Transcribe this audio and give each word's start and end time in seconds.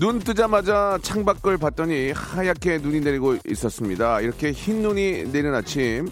눈 0.00 0.18
뜨자마자 0.18 0.98
창밖을 1.02 1.58
봤더니 1.58 2.12
하얗게 2.12 2.78
눈이 2.78 3.00
내리고 3.00 3.36
있었습니다. 3.46 4.22
이렇게 4.22 4.50
흰 4.50 4.80
눈이 4.80 5.24
내리는 5.24 5.54
아침. 5.54 6.08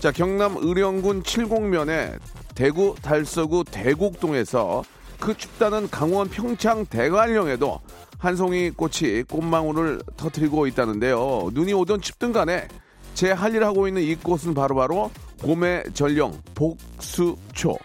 자, 0.00 0.10
경남 0.10 0.56
의령군 0.58 1.22
칠곡면에 1.22 2.16
대구 2.56 2.96
달서구 3.00 3.62
대곡동에서 3.70 4.82
그 5.20 5.36
춥다는 5.36 5.88
강원 5.88 6.28
평창 6.28 6.84
대관령에도 6.86 7.80
한 8.18 8.34
송이 8.34 8.70
꽃이 8.70 9.22
꽃망울을 9.28 10.00
터트리고 10.16 10.66
있다는데요. 10.66 11.50
눈이 11.52 11.72
오든 11.74 12.00
춥든 12.00 12.32
간에 12.32 12.66
제 13.14 13.30
할 13.30 13.54
일 13.54 13.62
하고 13.62 13.86
있는 13.86 14.02
이 14.02 14.16
꽃은 14.16 14.52
바로바로 14.52 15.12
봄의 15.38 15.84
전령 15.94 16.32
복수초. 16.56 17.78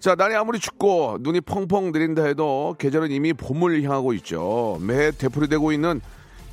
자, 0.00 0.14
날이 0.14 0.36
아무리 0.36 0.60
춥고 0.60 1.18
눈이 1.20 1.40
펑펑 1.40 1.90
내린다 1.90 2.24
해도 2.24 2.76
계절은 2.78 3.10
이미 3.10 3.32
봄을 3.32 3.82
향하고 3.82 4.12
있죠. 4.14 4.78
매해 4.80 5.10
되풀이되고 5.10 5.72
있는 5.72 6.00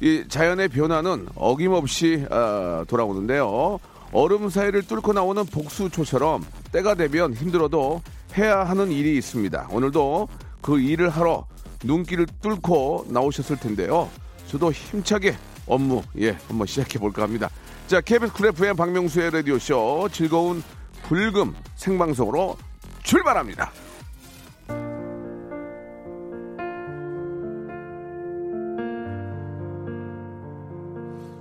이 0.02 0.24
자연의 0.28 0.70
변화는 0.70 1.28
어김없이 1.36 2.26
어, 2.32 2.84
돌아오는데요. 2.88 3.80
얼음 4.12 4.50
사이를 4.50 4.82
뚫고 4.82 5.14
나오는 5.14 5.46
복수초처럼 5.46 6.44
때가 6.72 6.96
되면 6.96 7.34
힘들어도 7.36 8.02
해야 8.36 8.64
하는 8.64 8.92
일이 8.92 9.16
있습니다. 9.18 9.68
오늘도 9.72 10.28
그 10.62 10.80
일을 10.80 11.10
하러 11.10 11.46
눈길을 11.84 12.26
뚫고 12.42 13.06
나오셨을 13.10 13.58
텐데요. 13.58 14.10
저도 14.48 14.72
힘차게 14.72 15.36
업무 15.68 16.02
예 16.20 16.32
한번 16.48 16.66
시작해 16.66 16.98
볼까 16.98 17.22
합니다. 17.22 17.50
자, 17.86 18.02
KBS 18.02 18.34
쿨 18.34 18.48
FM 18.48 18.76
박명수의 18.76 19.30
라디오 19.30 19.60
쇼 19.60 20.10
즐거운 20.12 20.64
불금 21.04 21.54
생방송으로 21.76 22.58
출발합니다. 23.06 23.72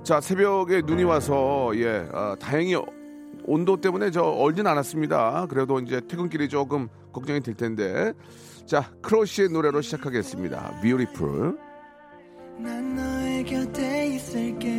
자 0.03 0.21
새벽에 0.21 0.83
눈이 0.85 1.03
와서 1.03 1.71
예 1.75 2.07
아, 2.13 2.35
다행히 2.39 2.75
온도 3.45 3.81
때문에 3.81 4.11
저 4.11 4.21
얼진 4.21 4.67
않았습니다. 4.67 5.47
그래도 5.49 5.79
이제 5.79 5.99
퇴근길이 6.07 6.47
조금 6.47 6.87
걱정이 7.11 7.41
될 7.41 7.55
텐데 7.55 8.13
자 8.67 8.91
크러쉬의 9.01 9.49
노래로 9.49 9.81
시작하겠습니다. 9.81 10.79
Beautiful. 10.81 11.57
난 12.59 12.95
너의 12.95 13.43
곁에 13.43 14.07
있을게 14.15 14.69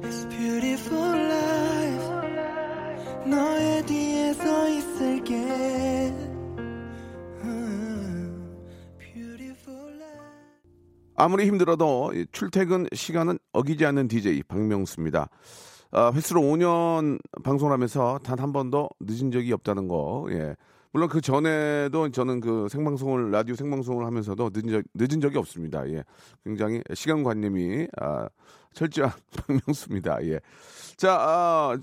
It's 0.00 0.28
beautiful 0.30 1.16
life 1.16 1.67
너의 3.30 3.84
뒤에 3.86 4.32
서 4.34 4.68
있을게 4.68 5.34
음, 7.44 8.58
아무리 11.16 11.46
힘들어도 11.46 12.12
이 12.14 12.26
출퇴근 12.32 12.86
시간은 12.92 13.38
어기지 13.52 13.84
않는 13.86 14.08
DJ 14.08 14.42
박명수입니다. 14.44 15.28
아, 15.90 16.12
횟수로 16.12 16.40
5년 16.42 17.18
방송을 17.42 17.72
하면서 17.72 18.18
단 18.22 18.38
한 18.38 18.52
번도 18.52 18.88
늦은 19.00 19.30
적이 19.30 19.52
없다는 19.54 19.88
거. 19.88 20.26
예. 20.30 20.54
물론 20.92 21.08
그 21.08 21.20
전에도 21.20 22.08
저는 22.10 22.40
그 22.40 22.68
생방송을 22.70 23.30
라디오 23.30 23.54
생방송을 23.54 24.06
하면서도 24.06 24.50
늦은 24.54 24.68
적 24.70 24.82
늦은 24.94 25.20
적이 25.20 25.38
없습니다. 25.38 25.88
예. 25.90 26.04
굉장히 26.44 26.82
시간 26.94 27.22
관념이 27.22 27.88
아, 28.00 28.28
철저한 28.74 29.12
박명수입니다. 29.46 30.24
예. 30.26 30.40
자, 30.96 31.16
아, 31.20 31.76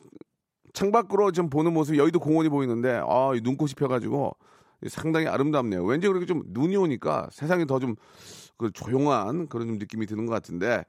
창밖으로 0.75 1.31
좀 1.31 1.50
보는 1.50 1.74
모습 1.74 1.97
여의도 1.97 2.19
공원이 2.19 2.50
보이는데 2.50 3.02
아, 3.08 3.31
이 3.36 3.41
눈꽃이 3.41 3.72
펴가지고 3.75 4.36
상당히 4.90 5.25
아름답네요. 5.28 5.84
왠지 5.84 6.08
그렇게 6.08 6.25
좀 6.28 6.44
눈이 6.47 6.75
오니까 6.78 7.28
세상이 7.31 7.66
더 7.66 7.80
좀 7.80 7.96
그 8.58 8.72
조용한 8.72 9.50
그런 9.50 9.68
좀 9.68 9.78
느낌이 9.80 10.06
드는 10.06 10.25
것 10.28 10.31
같은데 10.31 10.86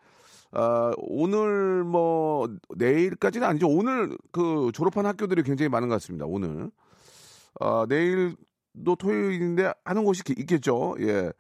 아, 0.52 0.92
오늘 0.98 1.82
뭐 1.82 2.47
내일까지는 2.76 3.44
아니죠. 3.47 3.66
오늘 3.69 4.16
그 4.30 4.70
졸업한 4.72 5.04
학교들이 5.04 5.42
굉장히 5.42 5.69
많은 5.69 5.88
것 5.88 5.94
같습니다. 5.97 6.26
오늘 6.26 6.70
아, 7.58 7.84
내일도 7.88 8.94
토요일인데 8.97 9.72
하는 9.84 10.04
곳이 10.04 10.22
있- 10.28 10.38
있겠죠. 10.38 10.94
예. 11.00 11.32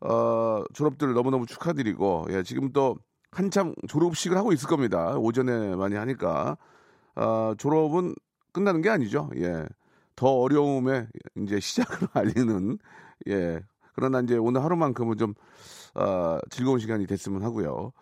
어, 0.00 0.64
졸업들 0.72 1.12
너무너무 1.14 1.46
축하드리고 1.46 2.26
예, 2.30 2.42
지금 2.42 2.72
또 2.72 2.96
한참 3.30 3.74
졸업식을 3.86 4.36
하고 4.36 4.52
있을 4.52 4.68
겁니다. 4.68 5.16
오전에 5.18 5.76
많이 5.76 5.94
하니까 5.94 6.56
아, 7.20 7.54
졸업은 7.58 8.14
끝나는 8.52 8.80
게 8.80 8.88
아니죠. 8.88 9.28
예. 9.36 9.66
더 10.16 10.26
어려움의 10.26 11.06
이제 11.36 11.60
시작을 11.60 12.08
알리는 12.14 12.78
예. 13.28 13.60
그러나 13.94 14.20
이제 14.20 14.36
오늘 14.36 14.64
하루만큼은 14.64 15.18
좀 15.18 15.34
어, 15.94 16.38
즐거운 16.48 16.78
시간이 16.78 17.06
됐으면 17.06 17.42
하고요. 17.42 17.92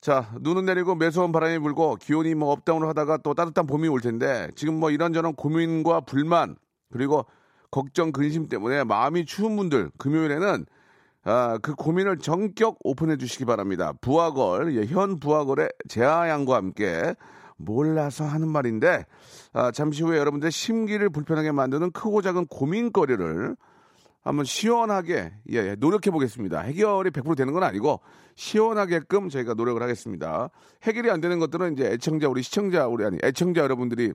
자, 0.00 0.30
눈은 0.40 0.66
내리고 0.66 0.94
매서운 0.94 1.32
바람이 1.32 1.58
불고 1.58 1.96
기온이 1.96 2.34
뭐 2.36 2.52
업다운을 2.52 2.86
하다가 2.88 3.18
또 3.18 3.34
따뜻한 3.34 3.66
봄이 3.66 3.88
올 3.88 4.00
텐데 4.00 4.48
지금 4.54 4.78
뭐 4.78 4.90
이런저런 4.90 5.34
고민과 5.34 6.02
불만 6.02 6.54
그리고 6.92 7.26
걱정 7.72 8.12
근심 8.12 8.48
때문에 8.48 8.84
마음이 8.84 9.24
추운 9.24 9.56
분들 9.56 9.90
금요일에는 9.98 10.66
아, 11.24 11.58
그 11.60 11.74
고민을 11.74 12.18
전격 12.18 12.76
오픈해 12.84 13.16
주시기 13.16 13.46
바랍니다. 13.46 13.94
부하걸, 14.00 14.76
예, 14.76 14.86
현 14.86 15.18
부하걸의 15.18 15.70
재하양과 15.88 16.54
함께 16.54 17.16
몰라서 17.56 18.24
하는 18.24 18.48
말인데 18.48 19.06
아, 19.52 19.70
잠시 19.70 20.02
후에 20.02 20.18
여러분들 20.18 20.50
심기를 20.50 21.10
불편하게 21.10 21.52
만드는 21.52 21.92
크고 21.92 22.22
작은 22.22 22.46
고민거리를 22.46 23.56
한번 24.22 24.44
시원하게 24.46 25.34
예, 25.52 25.56
예, 25.56 25.74
노력해 25.78 26.10
보겠습니다. 26.10 26.60
해결이 26.60 27.10
100% 27.10 27.36
되는 27.36 27.52
건 27.52 27.62
아니고 27.62 28.00
시원하게끔 28.36 29.28
저희가 29.28 29.52
노력을 29.54 29.80
하겠습니다. 29.80 30.48
해결이 30.82 31.10
안 31.10 31.20
되는 31.20 31.38
것들은 31.38 31.74
이제 31.74 31.86
애청자 31.86 32.28
우리 32.28 32.42
시청자 32.42 32.86
우리 32.86 33.04
아니 33.04 33.18
애청자 33.22 33.60
여러분들이 33.60 34.14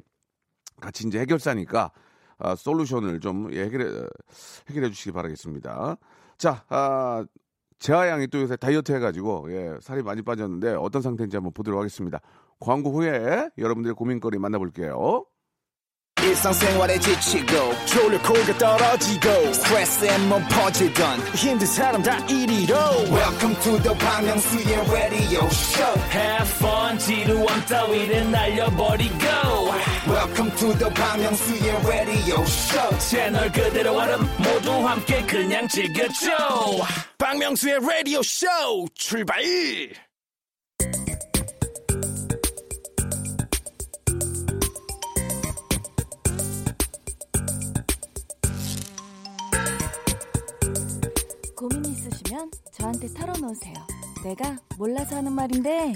같이 0.82 1.08
이제 1.08 1.20
해결사니까 1.20 1.92
아, 2.40 2.56
솔루션을 2.56 3.20
좀 3.20 3.54
예, 3.54 3.66
해결해 3.66 4.08
해결해 4.70 4.90
주시기 4.90 5.12
바라겠습니다. 5.12 5.98
자, 6.38 6.64
아, 6.70 7.24
재하 7.78 8.08
양이 8.08 8.28
또 8.28 8.42
요새 8.42 8.56
다이어트 8.56 8.92
해가지고 8.92 9.52
예, 9.52 9.78
살이 9.82 10.02
많이 10.02 10.22
빠졌는데 10.22 10.74
어떤 10.74 11.02
상태인지 11.02 11.38
한번 11.38 11.54
보도록 11.54 11.80
하겠습니다. 11.80 12.20
광고 12.60 12.92
후에 12.92 13.50
여러분들의 13.58 13.96
고민거리 13.96 14.38
만나볼게요. 14.38 15.26
일상생활에 16.22 17.00
지치고, 17.00 17.54
졸려 17.86 18.22
코가 18.22 18.58
떨어지고, 18.58 19.54
스트레스에 19.54 20.18
몸 20.28 20.44
퍼지던, 20.50 21.20
힘든 21.34 21.66
사람 21.66 22.04
다 22.04 22.18
이리로. 22.28 22.76
welcome 23.10 23.56
to 23.62 23.82
the 23.82 23.98
Bang 23.98 24.28
Myung-soo's 24.28 24.92
radio 24.92 25.46
show. 25.48 26.00
Have 26.12 26.50
fun 26.58 27.00
지루함 27.00 27.66
따위를 27.66 28.32
날려버리고. 28.32 29.26
Welcome 30.10 30.56
to 30.58 30.78
the 30.78 30.94
Bang 30.94 31.24
Myung-soo's 31.24 31.88
radio 31.88 32.42
show. 32.44 32.98
채널 33.00 33.50
그대로 33.54 33.98
얼음 33.98 34.20
모두 34.38 34.72
함께 34.86 35.26
그냥 35.26 35.70
즐겨줘. 35.70 36.28
박명수의 37.18 37.80
라디오 37.80 38.22
쇼 38.24 38.48
출발 38.94 39.42
있으시면 52.30 52.52
저한테 52.72 53.08
털어놓으세요. 53.08 53.74
내가 54.24 54.58
몰라서 54.78 55.18
하는 55.18 55.34
말인데 55.34 55.96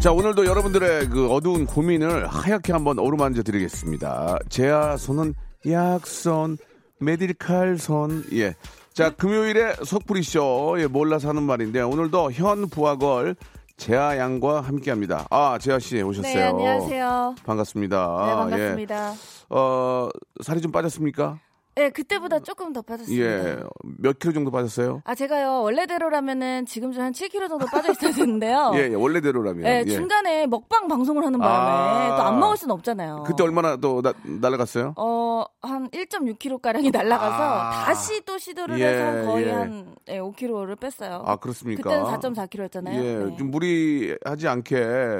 자, 0.00 0.12
오늘도 0.12 0.46
여러분들의 0.46 1.08
그 1.08 1.28
어두운 1.28 1.66
고민을 1.66 2.28
하얗게 2.28 2.72
한번 2.72 3.00
어루만져 3.00 3.42
드리겠습니다. 3.42 4.38
제야 4.48 4.96
손은 4.96 5.34
약손, 5.68 6.56
메디칼손. 7.00 8.26
예. 8.34 8.54
자, 8.92 9.10
금요일에 9.10 9.74
속풀이쇼. 9.84 10.76
예, 10.78 10.86
몰라서 10.86 11.28
하는 11.28 11.42
말인데, 11.42 11.80
오늘도 11.80 12.30
현 12.32 12.68
부하걸 12.68 13.34
재하 13.78 14.18
양과 14.18 14.60
함께 14.60 14.90
합니다. 14.90 15.24
아, 15.30 15.56
재하 15.60 15.78
씨 15.78 16.02
오셨어요. 16.02 16.34
네, 16.34 16.42
안녕하세요. 16.42 17.36
반갑습니다. 17.46 17.96
네, 18.26 18.34
반갑습니다. 18.34 19.12
예. 19.12 19.16
어, 19.50 20.08
살이 20.42 20.60
좀 20.60 20.72
빠졌습니까? 20.72 21.38
네, 21.76 21.90
그때보다 21.90 22.40
조금 22.40 22.72
더 22.72 22.82
빠졌습니다. 22.82 23.24
예. 23.24 23.56
몇 23.98 24.18
킬로 24.18 24.32
정도 24.34 24.50
빠졌어요? 24.50 25.00
아, 25.04 25.14
제가요, 25.14 25.62
원래대로라면은 25.62 26.66
지금 26.66 26.90
좀 26.90 27.04
한 27.04 27.12
7kg 27.12 27.48
정도 27.48 27.66
빠져 27.66 27.92
있어야 27.92 28.10
되는데요. 28.10 28.72
예, 28.74 28.90
예, 28.90 28.94
원래대로라면. 28.94 29.62
네, 29.62 29.84
예. 29.86 29.90
중간에 29.92 30.48
먹방 30.48 30.88
방송을 30.88 31.24
하는 31.24 31.38
바람에 31.38 32.10
아. 32.10 32.16
또안 32.16 32.40
먹을 32.40 32.56
수는 32.56 32.72
없잖아요. 32.74 33.22
그때 33.28 33.44
얼마나 33.44 33.76
또 33.76 34.02
나, 34.02 34.12
날아갔어요? 34.24 34.94
어, 34.96 35.44
한 35.60 35.88
1.6kg 35.90 36.62
가량이 36.62 36.90
날아가서 36.90 37.42
아. 37.42 37.70
다시 37.84 38.24
또 38.24 38.38
시도를 38.38 38.78
예, 38.78 38.86
해서 38.86 39.26
거의 39.26 39.46
예. 39.46 39.50
한 39.50 39.94
예, 40.08 40.20
5kg를 40.20 40.78
뺐어요. 40.78 41.22
아, 41.26 41.36
그렇습니까? 41.36 41.82
그때는 41.82 42.04
4.4kg였잖아요. 42.06 42.94
예, 42.94 43.36
좀 43.36 43.50
무리하지 43.50 44.46
않게 44.46 44.76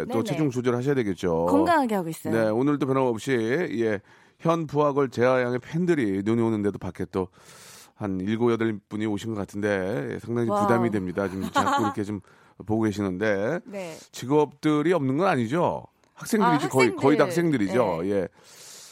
또 0.07 0.13
네네. 0.13 0.25
체중 0.25 0.51
조절하셔야 0.51 0.95
되겠죠. 0.95 1.47
건강하게 1.47 1.95
하고 1.97 2.09
있어요. 2.09 2.33
네, 2.33 2.49
오늘도 2.51 2.87
변함없이 2.87 3.33
예, 3.81 4.01
현 4.39 4.69
부하걸 4.69 5.11
재하양의 5.11 5.59
팬들이 5.59 6.23
눈이 6.25 6.41
오는데도 6.41 6.79
밖에 6.79 7.05
또한 7.11 8.21
일곱 8.21 8.53
여덟 8.53 8.79
분이 8.89 9.07
오신 9.07 9.35
것 9.35 9.41
같은데 9.41 10.11
예, 10.13 10.19
상당히 10.21 10.49
와우. 10.49 10.63
부담이 10.63 10.91
됩니다. 10.91 11.29
지금 11.29 11.51
자꾸 11.51 11.83
이렇게 11.83 12.05
좀 12.05 12.21
보고 12.65 12.83
계시는데 12.83 13.61
네. 13.65 13.97
직업들이 14.13 14.93
없는 14.93 15.17
건 15.17 15.27
아니죠. 15.27 15.85
학생들이지 16.15 16.67
아, 16.67 16.69
거의 16.69 16.95
거의 16.95 17.17
다 17.19 17.25
학생들. 17.25 17.59
학생들이죠. 17.61 18.03
네. 18.03 18.11
예. 18.11 18.29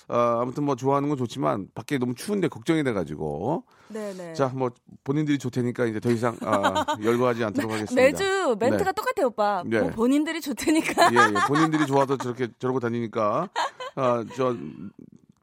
아, 0.09 0.39
아무튼 0.41 0.65
뭐 0.65 0.77
좋아하는 0.77 1.09
건 1.09 1.19
좋지만 1.19 1.67
밖에 1.75 1.99
너무 1.99 2.15
추운데 2.15 2.47
걱정이 2.49 2.85
돼가지고 2.85 3.65
네, 3.89 4.13
네. 4.17 4.33
자 4.35 4.51
뭐 4.55 4.71
본인들이 5.05 5.39
좋다니까 5.39 5.87
이제 5.87 5.99
더 6.01 6.11
이상 6.11 6.37
아, 6.43 6.85
열거하지 7.03 7.43
않도록 7.45 7.73
하겠습니다. 7.73 7.95
매주 8.01 8.57
멘트가 8.59 8.85
네. 8.85 8.93
똑같아요, 8.93 9.27
오빠. 9.27 9.63
네. 9.67 9.81
뭐 9.81 9.91
본인들이 9.91 10.41
좋다니까. 10.41 11.11
예, 11.13 11.17
예. 11.17 11.47
본인들이 11.49 11.87
좋아서 11.87 12.17
저렇게 12.17 12.49
저러고 12.59 12.79
다니니까 12.81 13.49
아, 13.97 14.25
저 14.37 14.57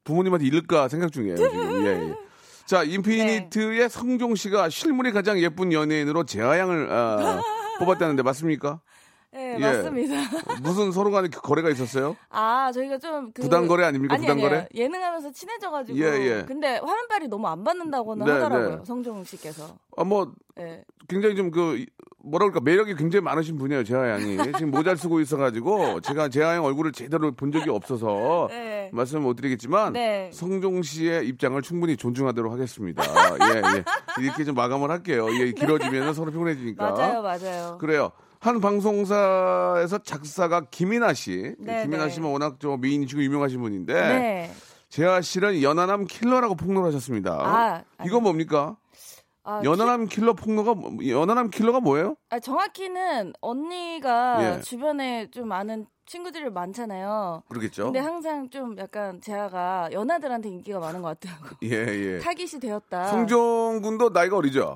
부모님한테 0.06 0.46
잃을까 0.46 0.88
생각 0.88 1.12
중이에요 1.12 1.36
지금. 1.36 1.86
예, 1.86 1.88
예. 2.10 2.16
자, 2.66 2.84
인피니트의 2.84 3.90
성종 3.90 4.36
씨가 4.36 4.70
실물이 4.70 5.12
가장 5.12 5.38
예쁜 5.40 5.74
연예인으로 5.74 6.24
재하양을 6.26 6.90
아, 6.92 7.42
뽑았다는데 7.80 8.24
맞습니까? 8.24 8.80
네, 9.34 9.56
예. 9.56 9.60
맞습니다. 9.60 10.16
무슨 10.62 10.92
서로 10.92 11.12
간에 11.12 11.28
그 11.28 11.42
거래가 11.42 11.70
있었어요? 11.70 12.16
아, 12.30 12.72
저희가 12.72 12.98
좀 13.00 13.32
그 13.34 13.42
부당 13.42 13.68
거래 13.68 13.86
아닙니까? 13.86 14.14
아니, 14.14 14.22
부당 14.28 14.40
거래? 14.40 14.68
예능하면서 14.76 15.32
친해져 15.32 15.72
가지고. 15.72 15.98
예, 15.98 16.04
예. 16.04 16.46
근데 16.48 16.78
화면빨이 16.78 17.28
너무 17.28 17.48
안 17.48 17.64
받는다고는 17.64 18.26
네, 18.26 18.32
하더라고요. 18.32 18.78
네. 18.80 18.86
성종 18.86 19.24
씨께서. 19.24 19.76
아, 19.98 20.04
뭐 20.04 20.32
예. 20.60 20.84
굉장히 21.08 21.36
좀 21.36 21.52
그 21.52 21.86
뭐라 22.26 22.46
그럴까 22.46 22.62
매력이 22.62 22.96
굉장히 22.96 23.22
많으신 23.22 23.58
분이에요 23.58 23.84
재하 23.84 24.10
양이 24.12 24.38
지금 24.54 24.72
모자를 24.72 24.98
쓰고 24.98 25.20
있어 25.20 25.36
가지고 25.36 26.00
제가 26.00 26.30
재하 26.30 26.56
양 26.56 26.64
얼굴을 26.64 26.94
제대로 26.94 27.34
본 27.34 27.52
적이 27.52 27.70
없어서 27.72 28.48
네. 28.50 28.90
말씀을 28.94 29.22
못 29.24 29.36
드리겠지만 29.36 29.92
네. 29.92 30.30
성종 30.32 30.84
씨의 30.84 31.28
입장을 31.28 31.62
충분히 31.62 31.98
존중하도록 31.98 32.52
하겠습니다. 32.52 33.04
예, 33.04 33.58
예. 33.78 34.24
이렇게 34.24 34.46
좀 34.46 34.56
마감을 34.56 34.90
할게요. 34.90 35.28
이게 35.30 35.52
길어지면 35.54 36.14
서로 36.14 36.32
피곤해지니까. 36.32 36.92
맞아요, 36.92 37.22
맞아요. 37.22 37.78
그래요. 37.78 38.12
한 38.44 38.60
방송사에서 38.60 40.00
작사가 40.00 40.66
김이나 40.70 41.14
씨. 41.14 41.56
네, 41.60 41.84
김이나 41.84 42.06
네. 42.06 42.10
씨면 42.10 42.30
워낙 42.30 42.58
저 42.60 42.76
미인이시고 42.76 43.24
유명하신 43.24 43.62
분인데 43.62 43.94
네. 43.94 44.52
재하 44.90 45.22
씨는 45.22 45.62
연하남 45.62 46.04
킬러라고 46.06 46.56
폭로를 46.56 46.90
하셨습니다. 46.90 47.32
아, 47.42 47.84
아니. 47.98 48.10
이건 48.10 48.24
뭡니까? 48.24 48.76
아, 49.46 49.62
연하남 49.64 50.08
킬러 50.08 50.34
폭로가 50.34 50.74
뭐- 50.74 50.92
연하남 51.08 51.52
킬러가 51.52 51.80
뭐예요? 51.80 52.16
아, 52.32 52.40
정확히는 52.40 53.32
언니가 53.40 54.58
예. 54.58 54.62
주변에 54.62 55.30
좀 55.32 55.50
아는 55.54 55.86
친구들이 56.06 56.50
많잖아요. 56.50 57.44
그러겠죠. 57.48 57.86
근데 57.86 58.00
항상 58.00 58.50
좀 58.50 58.78
약간 58.78 59.22
재아가 59.22 59.88
연하들한테 59.94 60.50
인기가 60.50 60.80
많은 60.80 61.02
것 61.02 61.18
같더라고. 61.18 61.56
예, 61.64 61.70
예. 61.70 62.20
타깃이 62.20 62.60
되었다. 62.60 63.08
성종 63.08 63.80
군도 63.82 64.10
나이가 64.10 64.36
어리죠? 64.36 64.76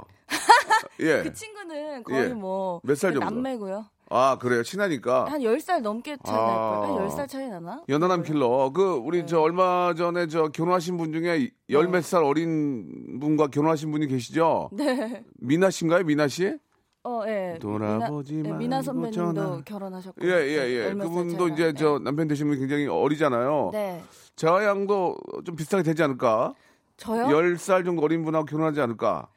예. 0.99 1.23
그 1.23 1.33
친구는 1.33 2.03
거의 2.03 2.29
예. 2.29 2.33
뭐 2.33 2.79
몇 2.83 2.95
살 2.95 3.13
정도? 3.13 3.25
남매고요. 3.29 3.85
아, 4.09 4.37
그래요. 4.39 4.63
친하니까. 4.63 5.25
한 5.25 5.41
10살 5.41 5.81
넘게 5.81 6.15
차이 6.23 6.33
날 6.35 6.43
아. 6.45 6.79
거예요. 6.79 6.99
한 6.99 7.09
10살 7.09 7.27
차이 7.27 7.47
나나? 7.49 7.83
연하남 7.89 8.23
킬러. 8.23 8.71
그 8.73 8.93
우리 8.93 9.19
네. 9.21 9.25
저 9.25 9.41
얼마 9.41 9.93
전에 9.95 10.27
저 10.27 10.47
결혼하신 10.47 10.95
분 10.97 11.11
중에 11.11 11.49
열 11.69 11.87
몇 11.89 12.03
살 12.03 12.23
어린 12.23 13.19
분과 13.19 13.47
결혼하신 13.47 13.91
분이 13.91 14.07
계시죠? 14.07 14.69
네. 14.71 15.23
미나 15.39 15.69
씨인가요? 15.69 16.03
미나 16.05 16.27
씨? 16.29 16.57
어, 17.03 17.23
예. 17.27 17.57
돌아보지 17.61 18.33
미나, 18.35 18.47
예, 18.47 18.49
말고 18.51 18.59
미나 18.59 18.81
선배님도 18.81 19.33
전화. 19.33 19.61
결혼하셨고. 19.65 20.25
예, 20.25 20.31
예, 20.31 20.69
예. 20.69 20.83
살 20.85 20.97
그분도. 20.97 21.47
이제 21.49 21.63
네. 21.65 21.73
저 21.73 21.99
남편 21.99 22.27
되신 22.29 22.47
분이 22.47 22.59
굉장히 22.61 22.87
어리잖아요. 22.87 23.69
네. 23.73 24.01
재하 24.37 24.63
양도 24.65 25.17
좀 25.45 25.55
비슷하게 25.57 25.83
되지 25.83 26.03
않을까? 26.03 26.53
저요? 26.97 27.29
열살 27.29 27.83
정도 27.83 28.01
어린 28.03 28.23
분하고 28.23 28.45
결혼하지 28.45 28.79
않을까? 28.81 29.27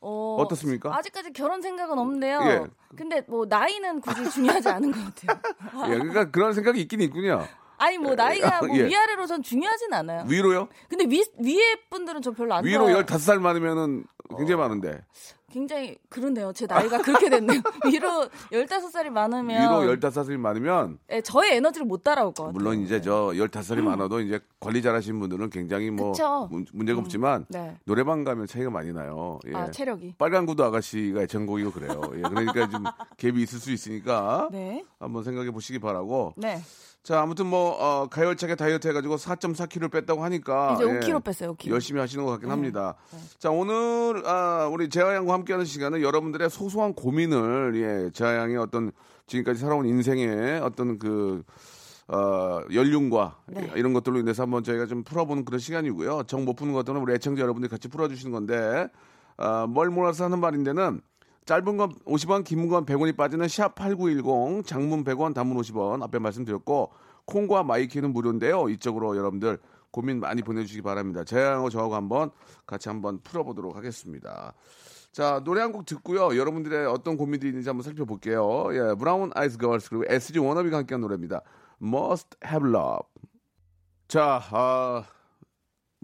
어, 0.00 0.36
어떻습니까? 0.40 0.96
아직까지 0.96 1.32
결혼 1.32 1.60
생각은 1.60 1.98
없는데요. 1.98 2.40
예. 2.44 2.66
근데 2.96 3.22
뭐 3.26 3.46
나이는 3.46 4.00
굳이 4.00 4.30
중요하지 4.30 4.68
않은 4.68 4.92
것 4.92 4.98
같아요. 5.14 5.40
예, 5.90 5.98
그러니까 5.98 6.30
그런 6.30 6.52
생각이 6.52 6.80
있긴 6.80 7.00
있군요. 7.00 7.46
아니 7.78 7.98
뭐 7.98 8.14
나이가 8.14 8.60
뭐 8.60 8.76
예. 8.76 8.86
위아래로 8.86 9.26
전 9.26 9.42
중요하진 9.42 9.92
않아요. 9.92 10.24
위로요? 10.26 10.68
근데 10.88 11.04
위 11.04 11.24
위에 11.38 11.76
분들은 11.90 12.22
저 12.22 12.32
별로 12.32 12.54
안 12.54 12.64
위로 12.64 12.86
좋아해요. 12.86 13.04
15살 13.04 13.38
많으면은 13.40 14.04
굉장히 14.36 14.60
많은데. 14.60 15.04
굉장히 15.52 15.96
그렇네요. 16.10 16.52
제 16.52 16.66
나이가 16.66 16.98
그렇게 16.98 17.30
됐네요. 17.30 17.60
위로 17.90 18.28
15살이 18.52 19.08
많으면 19.08 19.60
위로 19.82 19.94
15살이 19.96 20.36
많으면 20.36 20.98
예, 21.10 21.20
저의 21.22 21.56
에너지를 21.56 21.86
못 21.86 22.04
따라올 22.04 22.32
것 22.34 22.44
같아요. 22.44 22.52
물론 22.52 22.80
이제 22.80 23.00
저 23.00 23.28
15살이 23.34 23.80
많아도 23.80 24.20
이제 24.20 24.40
관리 24.60 24.82
잘하시는 24.82 25.18
분들은 25.18 25.48
굉장히 25.50 25.90
뭐 25.90 26.08
음. 26.08 26.12
그쵸. 26.12 26.48
문- 26.50 26.66
문제가 26.72 27.00
없지만 27.00 27.46
네. 27.48 27.76
노래방 27.84 28.24
가면 28.24 28.46
차이가 28.46 28.70
많이 28.70 28.92
나요. 28.92 29.38
예. 29.46 29.54
아, 29.54 29.70
체력이. 29.70 30.14
빨간 30.18 30.44
구두 30.44 30.62
아가씨가 30.64 31.22
애창곡이고 31.22 31.72
그래요. 31.72 32.00
예, 32.16 32.20
그러니까 32.22 32.68
좀 32.68 32.84
갭이 33.16 33.38
있을 33.38 33.58
수 33.58 33.72
있으니까 33.72 34.48
네. 34.52 34.84
한번 35.00 35.24
생각해 35.24 35.50
보시기 35.50 35.78
바라고. 35.78 36.34
네. 36.36 36.60
자, 37.02 37.22
아무튼 37.22 37.46
뭐 37.46 37.70
어, 37.70 38.06
가열차게 38.08 38.54
다이어트 38.56 38.86
해가지고 38.88 39.16
4.4kg 39.16 39.90
뺐다고 39.90 40.22
하니까 40.24 40.74
이제 40.74 40.84
예, 40.84 41.00
5kg 41.00 41.24
뺐어요. 41.24 41.54
5kg. 41.54 41.70
열심히 41.70 42.00
하시는 42.00 42.24
것 42.24 42.32
같긴 42.32 42.50
합니다. 42.50 42.96
자, 43.38 43.50
오늘 43.50 44.22
아, 44.26 44.68
우리 44.70 44.90
재하 44.90 45.14
양과 45.14 45.32
함께하는 45.32 45.64
시간은 45.64 46.02
여러분들의 46.02 46.50
소소한 46.50 46.92
고민을 46.94 47.72
예, 47.76 48.10
재하 48.12 48.36
양의 48.36 48.56
어떤 48.58 48.92
지금까지 49.26 49.58
살아온 49.60 49.86
인생의 49.86 50.60
어떤 50.60 50.98
그 50.98 51.42
어, 52.08 52.60
연륜과 52.72 53.38
네. 53.46 53.70
이런 53.76 53.92
것들로 53.94 54.18
인해서 54.18 54.42
한번 54.42 54.62
저희가 54.64 54.86
좀 54.86 55.02
풀어보는 55.04 55.44
그런 55.46 55.58
시간이고요. 55.60 56.24
정 56.26 56.44
못 56.44 56.56
푸는 56.56 56.72
것들은 56.74 57.00
우리 57.00 57.14
애청자 57.14 57.42
여러분들이 57.42 57.70
같이 57.70 57.88
풀어주시는 57.88 58.32
건데 58.32 58.88
아, 59.38 59.66
뭘 59.66 59.88
몰아서 59.90 60.24
하는 60.24 60.40
말인데는 60.40 61.00
짧은 61.48 61.78
건 61.78 61.94
50원, 62.04 62.44
긴 62.44 62.68
건 62.68 62.84
100원이 62.84 63.16
빠지는 63.16 63.46
샵8910 63.46 64.66
장문 64.66 65.02
100원, 65.02 65.32
단문 65.32 65.56
50원 65.56 66.02
앞에 66.02 66.18
말씀드렸고 66.18 66.92
콩과 67.24 67.62
my 67.62 67.76
K는 67.76 68.12
무료인데요. 68.12 68.68
이쪽으로 68.68 69.16
여러분들 69.16 69.58
고민 69.90 70.20
많이 70.20 70.42
보내주시기 70.42 70.82
바랍니다. 70.82 71.24
재양하고 71.24 71.70
저하고 71.70 71.94
한번 71.94 72.30
같이 72.66 72.90
한번 72.90 73.20
풀어보도록 73.22 73.76
하겠습니다. 73.76 74.52
자 75.10 75.40
노래 75.42 75.62
한 75.62 75.72
곡 75.72 75.86
듣고요. 75.86 76.36
여러분들의 76.36 76.86
어떤 76.86 77.16
고민들이 77.16 77.48
있는지 77.48 77.70
한번 77.70 77.82
살펴볼게요. 77.82 78.68
예, 78.72 78.94
브라운 78.94 79.30
아이즈 79.34 79.56
걸스 79.56 79.88
그리고 79.88 80.04
SG 80.06 80.38
워너비가 80.40 80.76
함께한 80.76 81.00
노래입니다. 81.00 81.40
Must 81.82 82.36
Have 82.44 82.68
Love. 82.68 83.08
자, 84.06 84.42
아, 84.52 85.04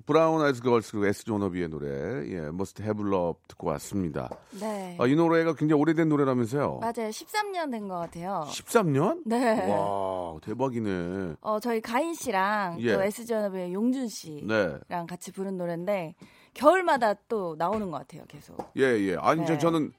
브라운 0.06 0.42
아이즈 0.42 0.60
걸스 0.62 0.92
그리고 0.92 1.06
SG 1.06 1.30
워너비의 1.30 1.68
노래, 1.68 1.88
예, 2.28 2.36
Must 2.48 2.82
Have 2.82 3.06
Love 3.06 3.40
듣고 3.48 3.68
왔습니다. 3.68 4.28
네. 4.60 4.96
아, 5.00 5.06
이 5.06 5.14
노래가 5.14 5.54
굉장히 5.54 5.80
오래된 5.80 6.08
노래라면서요? 6.08 6.78
맞아요. 6.80 7.08
13년 7.10 7.70
된 7.70 7.88
것 7.88 7.94
같아요. 7.98 8.44
13년? 8.48 9.22
네. 9.24 9.70
와, 9.70 10.36
대박이네. 10.42 11.36
어, 11.40 11.60
저희 11.60 11.80
가인 11.80 12.12
씨랑 12.12 12.78
예. 12.80 12.92
또 12.94 13.02
SG연합의 13.02 13.72
용준 13.72 14.08
씨랑 14.08 14.46
네. 14.88 15.06
같이 15.08 15.32
부른 15.32 15.56
노래인데 15.56 16.14
겨울마다 16.54 17.14
또 17.28 17.54
나오는 17.56 17.90
것 17.90 17.98
같아요. 17.98 18.24
계속. 18.28 18.56
예, 18.76 18.82
예. 18.82 19.16
아니, 19.16 19.46
저, 19.46 19.54
네. 19.54 19.58
저는 19.58 19.92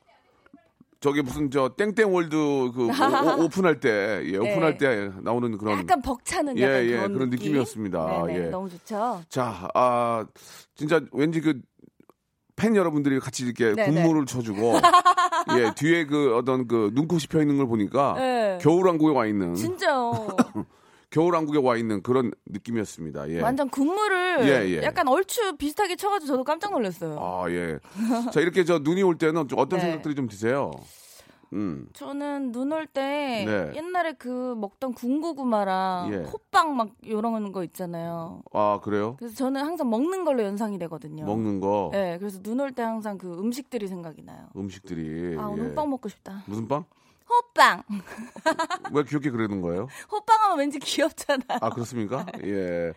저기 1.05 1.21
무슨 1.21 1.51
저 1.51 1.69
땡땡 1.69 2.13
월드 2.13 2.35
그 2.35 2.87
오, 2.87 3.43
오, 3.43 3.47
프할때 3.49 4.23
예, 4.25 4.37
오픈할 4.37 4.77
네. 4.77 4.77
때 4.77 5.11
나오는 5.21 5.57
그런 5.57 5.79
약간 5.79 6.01
벅차는 6.01 6.57
예, 6.57 6.63
약간 6.63 6.85
예, 6.85 6.89
그런, 6.97 7.13
그런 7.13 7.29
느낌? 7.29 7.45
느낌이었습니다. 7.51 8.23
네네, 8.27 8.39
예. 8.39 8.49
너무 8.49 8.69
좋죠. 8.69 9.21
자, 9.29 9.69
아, 9.73 10.25
진짜 10.75 10.99
왠지 11.13 11.41
그 11.41 11.61
팬 12.55 12.75
여러분들이 12.75 13.19
같이 13.19 13.43
이렇게 13.43 13.73
네네. 13.73 13.91
국물을 13.91 14.25
쳐주고, 14.25 14.75
예, 15.59 15.73
뒤에 15.75 16.05
그 16.05 16.35
어떤 16.37 16.67
그 16.67 16.89
눈꽃이 16.93 17.23
펴 17.29 17.41
있는 17.41 17.57
걸 17.57 17.67
보니까 17.67 18.13
네. 18.17 18.57
겨울왕국에 18.61 19.13
와 19.13 19.25
있는 19.25 19.53
진짜요. 19.55 20.13
겨울왕국에 21.19 21.59
와 21.59 21.77
있는 21.77 22.03
그런 22.03 22.31
느낌이었습니다. 22.47 23.29
예. 23.29 23.39
완전 23.41 23.69
국물을 23.69 24.39
예, 24.41 24.69
예. 24.69 24.83
약간 24.83 25.07
얼추 25.07 25.55
비슷하게 25.55 25.95
쳐가지고 25.95 26.27
저도 26.27 26.43
깜짝 26.43 26.71
놀랐어요. 26.73 27.17
아, 27.17 27.49
예. 27.49 27.79
자, 28.33 28.41
이렇게 28.41 28.65
저 28.65 28.79
눈이 28.79 29.01
올 29.01 29.17
때는 29.17 29.47
좀 29.47 29.57
어떤 29.59 29.79
네. 29.79 29.85
생각들이 29.85 30.13
좀 30.13 30.27
드세요? 30.27 30.71
음. 31.53 31.87
저는 31.93 32.51
눈 32.51 32.73
올 32.73 32.85
때 32.87 33.45
네. 33.47 33.71
옛날에 33.77 34.13
그 34.17 34.55
먹던 34.57 34.93
군고구마랑 34.93 36.11
예. 36.11 36.17
호빵 36.23 36.75
막 36.75 36.89
이런 37.01 37.53
거 37.53 37.63
있잖아요. 37.63 38.41
아, 38.51 38.81
그래요? 38.83 39.15
그래서 39.17 39.35
저는 39.35 39.61
항상 39.63 39.89
먹는 39.89 40.25
걸로 40.25 40.43
연상이 40.43 40.77
되거든요. 40.79 41.23
먹는 41.25 41.61
거, 41.61 41.91
네, 41.93 42.17
그래서 42.17 42.41
눈 42.41 42.59
올 42.59 42.73
때 42.73 42.81
항상 42.81 43.17
그 43.17 43.39
음식들이 43.39 43.87
생각이 43.87 44.21
나요. 44.23 44.47
음식들이. 44.57 45.37
아, 45.39 45.47
오늘 45.47 45.63
예. 45.63 45.69
호빵 45.69 45.89
먹고 45.91 46.09
싶다. 46.09 46.43
무슨 46.45 46.67
빵? 46.67 46.83
호빵. 47.29 47.83
왜 48.93 49.03
귀엽게 49.03 49.31
그러는 49.31 49.61
거예요? 49.61 49.87
호빵하면 50.11 50.59
왠지 50.59 50.79
귀엽잖아요. 50.79 51.59
아, 51.61 51.69
그렇습니까? 51.69 52.25
예. 52.43 52.93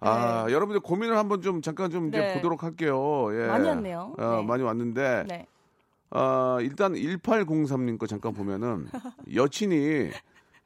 아, 0.00 0.46
여러분들 0.50 0.80
고민을 0.80 1.16
한번 1.16 1.42
좀 1.42 1.60
잠깐 1.62 1.90
좀 1.90 2.08
이제 2.08 2.18
네. 2.18 2.34
보도록 2.34 2.62
할게요. 2.62 3.28
예. 3.32 3.46
많이 3.46 3.66
왔네요. 3.66 4.14
어, 4.18 4.36
네. 4.36 4.42
많이 4.42 4.62
왔는데, 4.62 5.24
네. 5.28 5.46
아, 6.10 6.58
일단 6.60 6.94
1803님 6.94 7.98
거 7.98 8.06
잠깐 8.06 8.32
보면은 8.34 8.88
여친이 9.34 10.10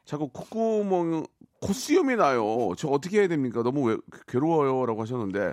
자꾸 0.04 0.28
콧구멍 0.28 1.26
콧수염이 1.60 2.16
나요. 2.16 2.72
저 2.76 2.88
어떻게 2.88 3.20
해야 3.20 3.28
됩니까? 3.28 3.62
너무 3.62 3.88
왜, 3.88 3.96
괴로워요라고 4.28 5.00
하셨는데 5.00 5.52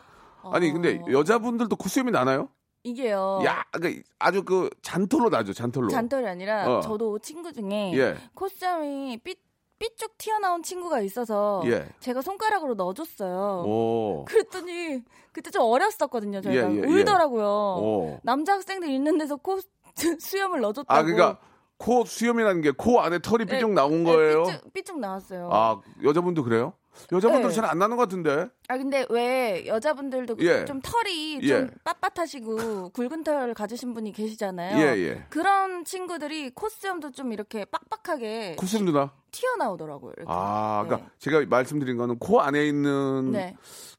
아니 0.51 0.71
근데 0.71 0.97
어. 0.97 1.11
여자분들도 1.11 1.75
콧수염이 1.75 2.11
나나요? 2.11 2.49
이게요. 2.83 3.41
야, 3.45 3.63
그러니까 3.71 4.01
아주 4.19 4.43
그 4.43 4.69
잔털로 4.81 5.29
나죠, 5.29 5.53
잔털로. 5.53 5.89
잔털이 5.89 6.25
아니라 6.27 6.77
어. 6.77 6.81
저도 6.81 7.19
친구 7.19 7.53
중에 7.53 7.93
예, 7.95 8.15
콧수염이 8.33 9.19
삐, 9.23 9.35
삐쭉 9.77 10.17
튀어나온 10.17 10.63
친구가 10.63 11.01
있어서 11.01 11.61
예. 11.65 11.87
제가 11.99 12.21
손가락으로 12.21 12.73
넣어줬어요. 12.75 13.63
오, 13.67 14.25
그랬더니 14.27 15.03
그때 15.31 15.51
좀 15.51 15.63
어렸었거든요. 15.63 16.41
저희가 16.41 16.71
예, 16.71 16.75
예, 16.75 16.81
예. 16.81 16.87
울더라고요. 16.87 17.45
오. 17.45 18.19
남자 18.23 18.53
학생들 18.53 18.89
있는 18.89 19.17
데서 19.17 19.35
코 19.37 19.59
수염을 20.19 20.61
넣어줬다고. 20.61 20.97
아, 20.99 21.03
그러니까 21.03 21.39
코 21.77 22.05
수염이라는 22.05 22.61
게 22.61 22.71
코 22.71 23.01
안에 23.01 23.19
털이 23.19 23.45
네, 23.45 23.55
삐쭉 23.55 23.71
나온 23.73 24.03
네, 24.03 24.11
거예요. 24.11 24.43
삐쭉, 24.43 24.73
삐쭉 24.73 24.99
나왔어요. 24.99 25.49
아, 25.51 25.81
여자분도 26.03 26.43
그래요? 26.43 26.73
여자분들 27.11 27.49
네. 27.49 27.55
잘안 27.55 27.79
나는 27.79 27.97
것 27.97 28.03
같은데. 28.03 28.47
아 28.67 28.77
근데 28.77 29.05
왜 29.09 29.65
여자분들도 29.67 30.35
예. 30.39 30.65
좀 30.65 30.81
털이 30.83 31.39
예. 31.41 31.47
좀 31.47 31.69
빳빳하시고 31.83 32.93
굵은 32.93 33.23
털 33.23 33.53
가지신 33.53 33.93
분이 33.93 34.11
계시잖아요. 34.13 34.77
예, 34.77 34.99
예. 34.99 35.25
그런 35.29 35.83
친구들이 35.85 36.51
콧수염도 36.51 37.11
좀 37.11 37.31
이렇게 37.33 37.65
빡빡하게 37.65 38.55
콧수염 38.57 38.85
누나. 38.85 39.11
튀어나오더라고요. 39.31 40.13
이렇게. 40.17 40.31
아, 40.31 40.83
그러니까 40.85 41.07
네. 41.09 41.13
제가 41.19 41.45
말씀드린 41.47 41.97
거는 41.97 42.19
코 42.19 42.41
안에 42.41 42.65
있는 42.67 43.31
네. 43.31 43.55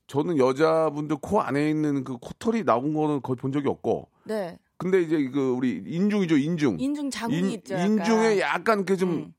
저는 0.07 0.37
여자분들 0.39 1.17
코 1.23 1.41
안에 1.41 1.71
있는 1.71 2.05
그 2.05 2.19
코털이 2.19 2.65
나온 2.65 2.93
거는 2.93 3.23
거의 3.23 3.37
본 3.37 3.53
적이 3.53 3.69
없고. 3.69 4.09
네. 4.25 4.59
근데 4.77 5.01
이제 5.01 5.31
그 5.33 5.53
우리 5.53 5.83
인중이죠, 5.87 6.37
인중. 6.37 6.77
인중 6.81 7.09
자국이 7.11 7.39
인- 7.39 7.51
있죠. 7.51 7.75
약간. 7.75 7.87
인중에 7.91 8.41
약간 8.41 8.85
그좀 8.85 9.11
음. 9.11 9.33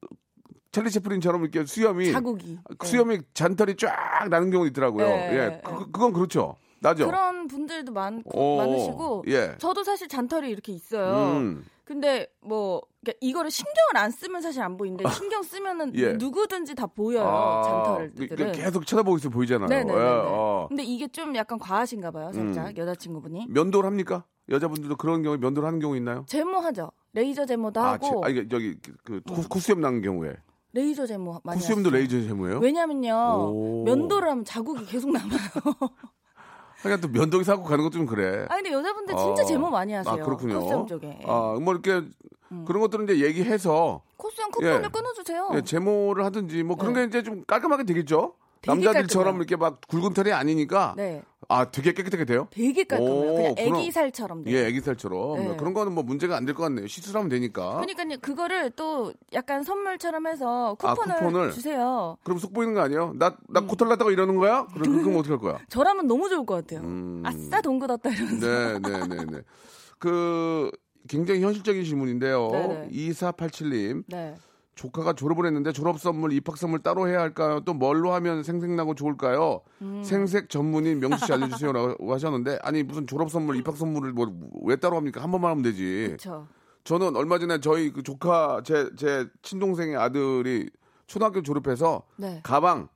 찰리 0.73 0.89
채플린처럼 0.89 1.43
이렇게 1.43 1.63
수염이 1.65 2.11
자국이. 2.11 2.55
네. 2.67 2.75
수염이 2.83 3.19
잔털이 3.35 3.75
쫙 3.77 4.27
나는 4.29 4.49
경우 4.49 4.65
있더라고요. 4.67 5.05
네, 5.05 5.29
예, 5.31 5.37
네. 5.49 5.61
그, 5.63 5.91
그건 5.91 6.11
그렇죠. 6.11 6.55
나죠. 6.79 7.05
그런 7.05 7.47
분들도 7.47 7.93
많고 7.93 8.31
오, 8.37 8.57
많으시고 8.57 9.23
예. 9.27 9.55
저도 9.59 9.83
사실 9.83 10.07
잔털이 10.07 10.49
이렇게 10.49 10.73
있어요. 10.73 11.37
음. 11.37 11.63
근데 11.85 12.27
뭐 12.41 12.81
그러니까 13.03 13.19
이거를 13.21 13.51
신경을 13.51 13.97
안 13.97 14.09
쓰면 14.09 14.41
사실 14.41 14.63
안 14.63 14.75
보이는데 14.75 15.03
신경 15.29 15.43
쓰면은 15.43 15.93
예. 15.95 16.13
누구든지 16.13 16.73
다 16.73 16.87
보여요 16.87 17.23
아, 17.27 17.61
잔털들은. 17.63 18.27
그러니까 18.35 18.51
계속 18.63 18.87
쳐다보고 18.87 19.17
있어 19.17 19.29
보이잖아요. 19.29 19.69
네네네. 19.69 19.93
예, 19.93 20.03
어. 20.25 20.65
근데 20.69 20.83
이게 20.83 21.07
좀 21.07 21.35
약간 21.35 21.59
과하신가 21.59 22.09
봐요, 22.09 22.31
살짝 22.33 22.69
음. 22.69 22.77
여자친구분이. 22.77 23.45
면도를 23.49 23.85
합니까? 23.87 24.25
여자분들도 24.49 24.95
그런 24.95 25.21
경우에 25.21 25.37
면도를 25.37 25.67
하는 25.67 25.79
경우 25.79 25.95
있나요? 25.95 26.25
제모하죠. 26.27 26.91
레이저 27.13 27.45
제모도 27.45 27.79
아, 27.79 27.91
하고 27.93 28.07
제- 28.07 28.27
아, 28.27 28.29
이게 28.29 28.47
저기 28.47 28.75
그 29.03 29.21
코- 29.21 29.43
콧수염 29.47 29.79
나는 29.79 30.01
경우에 30.01 30.33
레이저 30.73 31.05
제모 31.05 31.39
많이 31.43 31.59
콧수염도 31.59 31.89
하시죠. 31.89 32.15
레이저 32.15 32.27
제모예요? 32.27 32.59
왜냐면요 32.59 33.13
오. 33.51 33.83
면도를 33.85 34.29
하면 34.29 34.43
자국이 34.43 34.85
계속 34.85 35.11
남아요. 35.11 35.39
하여간 36.81 36.99
또 36.99 37.07
면도기 37.07 37.43
사고 37.45 37.63
가는 37.63 37.83
것도 37.83 37.91
좀 37.97 38.05
그래. 38.05 38.45
아 38.49 38.55
근데 38.55 38.71
여자분들 38.71 39.15
진짜 39.15 39.43
어. 39.43 39.45
제모 39.45 39.69
많이 39.69 39.93
하세요. 39.93 40.13
아, 40.13 40.17
그렇군요. 40.17 40.85
쪽에. 40.85 41.19
아, 41.25 41.57
뭐 41.61 41.73
이렇게 41.73 42.05
그런 42.65 42.81
것들은 42.81 43.05
이제 43.05 43.25
얘기해서 43.25 44.01
콧수염 44.17 44.51
쿠폰을 44.51 44.83
예. 44.83 44.89
끊어주세요. 44.89 45.51
예, 45.55 45.61
제모를 45.61 46.25
하든지 46.25 46.63
뭐 46.63 46.75
그런 46.75 46.93
네. 46.93 47.01
게 47.01 47.07
이제 47.07 47.23
좀 47.23 47.43
깔끔하게 47.45 47.85
되겠죠. 47.85 48.33
남자들처럼 48.65 49.25
깔끔해요. 49.25 49.37
이렇게 49.41 49.55
막 49.55 49.79
굵은 49.87 50.13
털이 50.13 50.31
아니니까 50.33 50.93
네, 50.97 51.21
아 51.53 51.71
되게 51.71 51.93
깨끗하게 51.93 52.25
돼요. 52.25 52.47
되게 52.51 52.83
깔끔해요. 52.83 53.31
오, 53.31 53.35
그냥 53.35 53.55
애기 53.57 53.91
살처럼 53.91 54.43
돼요. 54.43 54.55
예, 54.57 54.65
애기 54.67 54.81
살처럼 54.81 55.37
네. 55.39 55.55
그런 55.57 55.73
거는 55.73 55.93
뭐 55.93 56.03
문제가 56.03 56.35
안 56.37 56.45
될 56.45 56.53
것 56.55 56.63
같네요. 56.63 56.87
시술하면 56.87 57.29
되니까. 57.29 57.75
그러니까요 57.81 58.17
그거를 58.21 58.71
또 58.71 59.13
약간 59.33 59.63
선물처럼 59.63 60.27
해서 60.27 60.75
아, 60.81 60.93
쿠폰을, 60.95 61.15
쿠폰을? 61.17 61.51
주세요. 61.51 62.17
그럼 62.23 62.39
속 62.39 62.53
보이는 62.53 62.73
거 62.73 62.81
아니에요? 62.81 63.13
나, 63.17 63.35
나 63.49 63.59
음. 63.61 63.67
코털 63.67 63.87
났다고 63.89 64.11
이러는 64.11 64.35
거야? 64.37 64.65
그럼, 64.73 65.03
그럼 65.03 65.17
어떡할 65.17 65.39
거야? 65.39 65.59
저라면 65.69 66.07
너무 66.07 66.29
좋을 66.29 66.45
것 66.45 66.55
같아요. 66.55 66.81
음. 66.87 67.21
아싸 67.25 67.61
돈 67.61 67.79
굳었다 67.79 68.09
이러면서. 68.09 68.47
네, 68.47 68.79
네, 68.79 69.07
네, 69.07 69.25
네. 69.25 69.41
그, 69.99 70.71
굉장히 71.07 71.41
현실적인 71.41 71.83
질문인데요. 71.83 72.49
네네. 72.51 72.89
2487님. 72.91 74.03
네. 74.07 74.35
조카가 74.75 75.13
졸업을 75.13 75.45
했는데 75.45 75.71
졸업 75.71 75.99
선물, 75.99 76.33
입학 76.33 76.57
선물 76.57 76.79
따로 76.79 77.07
해야 77.07 77.19
할까요? 77.21 77.61
또 77.65 77.73
뭘로 77.73 78.11
하면 78.13 78.41
생색나고 78.43 78.95
좋을까요? 78.95 79.61
음. 79.81 80.01
생색 80.03 80.49
전문인 80.49 80.99
명수 80.99 81.25
씨 81.25 81.33
알려주세요라고 81.33 82.11
하셨는데 82.13 82.59
아니 82.63 82.81
무슨 82.83 83.05
졸업 83.05 83.29
선물, 83.29 83.55
입학 83.57 83.77
선물을 83.77 84.13
뭐 84.13 84.31
왜 84.63 84.75
따로 84.77 84.97
합니까? 84.97 85.21
한 85.21 85.31
번만 85.31 85.51
하면 85.51 85.63
되지. 85.63 86.05
그렇죠. 86.07 86.47
저는 86.85 87.15
얼마 87.15 87.37
전에 87.39 87.59
저희 87.59 87.91
그 87.91 88.01
조카 88.03 88.61
제 88.63 88.89
제 88.97 89.27
친동생의 89.41 89.95
아들이 89.95 90.69
초등학교 91.07 91.41
졸업해서 91.41 92.03
네. 92.17 92.39
가방 92.43 92.87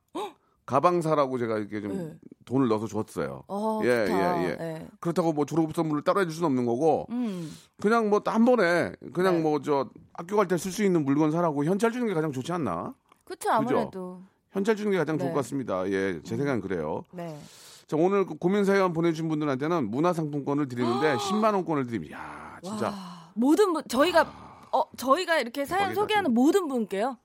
가방 0.67 1.01
사라고 1.01 1.37
제가 1.39 1.57
이렇게 1.57 1.79
좀 1.81 1.97
네. 1.97 2.13
돈을 2.45 2.67
넣어서 2.67 2.87
줬어요. 2.87 3.43
어, 3.47 3.79
예, 3.85 4.05
좋다. 4.05 4.43
예, 4.43 4.49
예. 4.49 4.55
네. 4.57 4.87
그렇다고 4.99 5.31
뭐 5.31 5.45
졸업 5.45 5.73
선물을 5.73 6.03
따로 6.03 6.19
해줄 6.19 6.33
수는 6.33 6.45
없는 6.47 6.65
거고 6.65 7.07
음. 7.09 7.49
그냥 7.81 8.09
뭐 8.09 8.21
한 8.25 8.43
번에 8.45 8.91
그냥 9.13 9.35
네. 9.37 9.41
뭐저 9.41 9.89
학교 10.13 10.35
갈 10.35 10.45
때 10.47 10.55
쓸 10.57 10.71
수 10.73 10.83
있는 10.83 11.05
물건 11.05 11.31
사라고 11.31 11.63
현찰 11.63 11.91
주는 11.93 12.05
게 12.05 12.13
가장 12.13 12.33
좋지 12.33 12.51
않나? 12.51 12.93
그렇죠 13.23 13.49
아무래도. 13.49 14.21
현찰 14.51 14.75
주는 14.75 14.91
게 14.91 14.97
가장 14.97 15.17
좋을 15.17 15.29
네. 15.29 15.33
것 15.33 15.39
같습니다. 15.39 15.87
예, 15.89 16.19
제 16.23 16.35
생각은 16.35 16.59
그래요. 16.59 17.03
네. 17.13 17.39
자, 17.87 17.95
오늘 17.95 18.25
그 18.25 18.35
고민 18.35 18.65
사연 18.65 18.91
보내주신 18.91 19.29
분들한테는 19.29 19.89
문화상품권을 19.89 20.67
드리는데 20.67 21.15
10만 21.31 21.53
원권을 21.53 21.87
드립니다. 21.87 22.17
야, 22.19 22.59
진짜 22.61 22.87
와, 22.87 23.31
모든 23.35 23.71
분 23.71 23.83
저희가 23.87 24.67
어 24.73 24.83
저희가 24.97 25.39
이렇게 25.39 25.63
사연 25.63 25.95
소개하는 25.95 26.33
모든 26.33 26.67
분께요. 26.67 27.17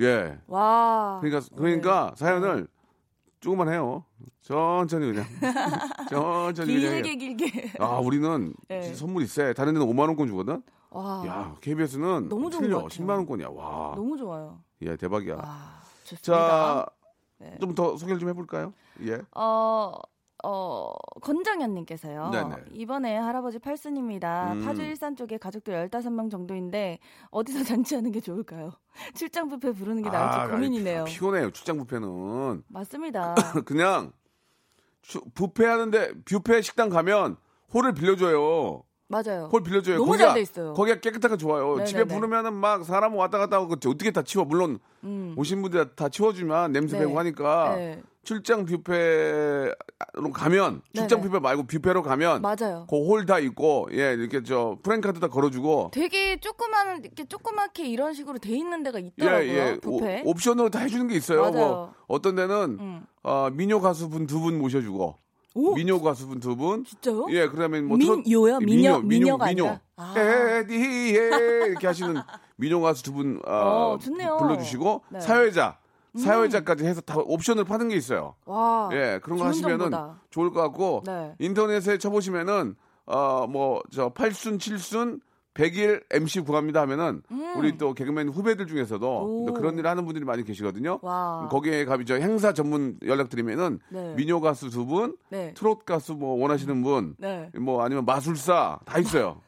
예. 0.00 0.36
와. 0.46 1.20
그러니까 1.22 1.46
그러니까 1.56 2.10
네. 2.10 2.24
사연을 2.24 2.68
조금만 3.42 3.68
해요. 3.68 4.04
천천히 4.40 5.12
그냥 5.12 5.26
천천히 6.08 6.74
그냥. 6.74 6.94
해요. 6.94 7.02
길게 7.02 7.34
길게. 7.36 7.72
아, 7.80 7.98
우리는 7.98 8.54
네. 8.68 8.94
선물이 8.94 9.26
세. 9.26 9.52
다른 9.52 9.74
데는 9.74 9.86
5만 9.86 10.06
원권 10.08 10.28
주거든. 10.28 10.62
와. 10.90 11.22
야, 11.26 11.56
KBS는 11.60 12.28
너무 12.28 12.48
좋은 12.50 12.62
틀려. 12.62 12.76
것 12.80 12.84
같아요. 12.84 13.04
10만 13.06 13.10
원권이야. 13.10 13.48
와. 13.48 13.94
너무 13.96 14.16
좋아요. 14.16 14.60
예, 14.82 14.96
대박이야. 14.96 15.34
와. 15.36 15.82
좋습니다. 16.04 16.22
자, 16.22 16.86
네. 17.38 17.56
좀더 17.60 17.96
소개를 17.96 18.20
좀 18.20 18.28
해볼까요? 18.28 18.72
예. 19.02 19.20
어, 19.34 19.92
어, 20.44 20.92
건정현님께서요. 21.20 22.30
네네. 22.30 22.56
이번에 22.72 23.16
할아버지 23.16 23.58
팔순입니다. 23.58 24.52
음. 24.54 24.64
파주 24.64 24.82
일산 24.82 25.14
쪽에 25.14 25.38
가족들 25.38 25.88
15명 25.88 26.30
정도인데 26.30 26.98
어디서 27.30 27.62
잔치하는 27.64 28.10
게 28.10 28.20
좋을까요? 28.20 28.72
출장 29.14 29.48
뷔페 29.48 29.72
부르는 29.72 30.02
게 30.02 30.10
나을지 30.10 30.38
아, 30.38 30.48
고민이네요. 30.48 31.02
아니, 31.02 31.10
피곤해요. 31.10 31.50
출장 31.52 31.78
뷔페는 31.78 32.64
맞습니다. 32.68 33.34
그냥 33.64 34.12
추- 35.02 35.22
뷔페 35.34 35.64
하는데 35.64 36.12
뷔페 36.24 36.62
식당 36.62 36.88
가면 36.88 37.36
홀을 37.72 37.94
빌려줘요. 37.94 38.82
맞아요. 39.08 39.48
홀 39.52 39.62
빌려줘요. 39.62 39.98
너무 39.98 40.12
거기가, 40.12 40.28
잘돼 40.28 40.40
있어요. 40.40 40.72
거기가 40.74 41.00
깨끗하게 41.00 41.36
좋아요. 41.36 41.68
네네네. 41.72 41.84
집에 41.84 42.04
부르면은 42.04 42.54
막 42.54 42.82
사람 42.84 43.14
왔다 43.14 43.36
갔다 43.38 43.58
하고. 43.58 43.74
어떻게 43.74 44.10
다 44.10 44.22
치워. 44.22 44.44
물론 44.46 44.78
음. 45.04 45.34
오신 45.36 45.60
분들 45.62 45.94
다 45.94 46.08
치워주면 46.08 46.72
냄새 46.72 46.98
네. 46.98 47.04
배고 47.04 47.18
하니까 47.18 47.76
네. 47.76 48.02
출장 48.24 48.64
뷔페로 48.66 49.72
가면 50.32 50.82
출장 50.94 51.20
네네. 51.20 51.22
뷔페 51.30 51.40
말고 51.40 51.64
뷔페로 51.66 52.02
가면 52.02 52.42
맞아요. 52.42 52.86
그 52.88 52.96
홀 52.96 53.26
다 53.26 53.38
있고 53.40 53.88
예 53.92 54.12
이렇게 54.14 54.42
저 54.44 54.78
프랭카드 54.82 55.18
다 55.20 55.28
걸어주고 55.28 55.90
되게 55.92 56.38
조그만 56.38 57.00
이렇게 57.02 57.24
조그맣게 57.24 57.84
이런 57.86 58.14
식으로 58.14 58.38
돼 58.38 58.50
있는 58.56 58.82
데가 58.84 58.98
있더라고요. 59.00 59.48
예, 59.48 59.78
뷔페. 59.82 60.22
오, 60.24 60.30
옵션으로 60.30 60.70
다 60.70 60.80
해주는 60.80 61.08
게 61.08 61.16
있어요. 61.16 61.40
맞아요. 61.42 61.52
뭐 61.56 61.94
어떤 62.06 62.36
데는 62.36 62.76
음. 62.80 63.06
어, 63.22 63.48
민요 63.52 63.80
가수분 63.80 64.26
두 64.26 64.40
분 64.40 64.58
모셔주고 64.58 65.16
오? 65.54 65.74
민요 65.74 66.00
가수분 66.00 66.40
두 66.40 66.56
분. 66.56 66.84
진짜요? 66.84 67.26
예, 67.30 67.46
그다음에 67.48 67.80
뭐 67.80 67.96
민요요? 67.96 68.58
트롯- 68.58 68.64
민요, 68.64 69.00
민요, 69.00 69.36
민요. 69.38 69.78
아. 69.96 70.14
에디에 70.16 71.66
이렇게 71.68 71.86
하시는 71.86 72.20
민요 72.56 72.80
가수 72.80 73.02
두분 73.02 73.40
어, 73.46 73.52
어, 73.94 73.98
좋네요. 74.00 74.36
불러주시고 74.38 75.02
네. 75.10 75.20
사회자 75.20 75.78
사회자까지 76.18 76.84
해서 76.84 77.00
다 77.00 77.16
옵션을 77.18 77.64
파는 77.64 77.88
게 77.88 77.96
있어요. 77.96 78.34
와. 78.44 78.88
예, 78.92 79.20
그런 79.22 79.38
거 79.38 79.46
하시면은 79.46 79.90
정보다. 79.90 80.20
좋을 80.30 80.50
것 80.50 80.60
같고 80.62 81.02
네. 81.06 81.34
인터넷에 81.38 81.98
쳐보시면은 81.98 82.76
어 83.06 83.46
뭐저 83.48 84.10
8순 84.10 84.58
7순 84.58 85.20
100일 85.54 86.02
MC 86.10 86.40
구합니다 86.40 86.80
하면은 86.82 87.22
우리 87.56 87.76
또 87.76 87.92
개그맨 87.92 88.30
후배들 88.30 88.66
중에서도 88.66 89.06
음. 89.06 89.42
오. 89.42 89.46
또 89.46 89.54
그런 89.54 89.76
일을 89.78 89.88
하는 89.90 90.04
분들이 90.06 90.24
많이 90.24 90.44
계시거든요. 90.44 90.98
와. 91.02 91.48
거기에 91.50 91.84
가비 91.84 92.06
저 92.06 92.14
행사 92.14 92.52
전문 92.54 92.98
연락 93.06 93.28
드리면은 93.28 93.78
네. 93.90 94.14
민요 94.14 94.40
가수 94.40 94.70
두 94.70 94.86
분, 94.86 95.16
네. 95.28 95.52
트롯 95.54 95.84
가수 95.84 96.14
뭐 96.14 96.40
원하시는 96.40 96.82
분, 96.82 97.16
네. 97.18 97.50
뭐 97.60 97.82
아니면 97.84 98.04
마술사 98.06 98.80
다 98.86 98.98
있어요. 98.98 99.40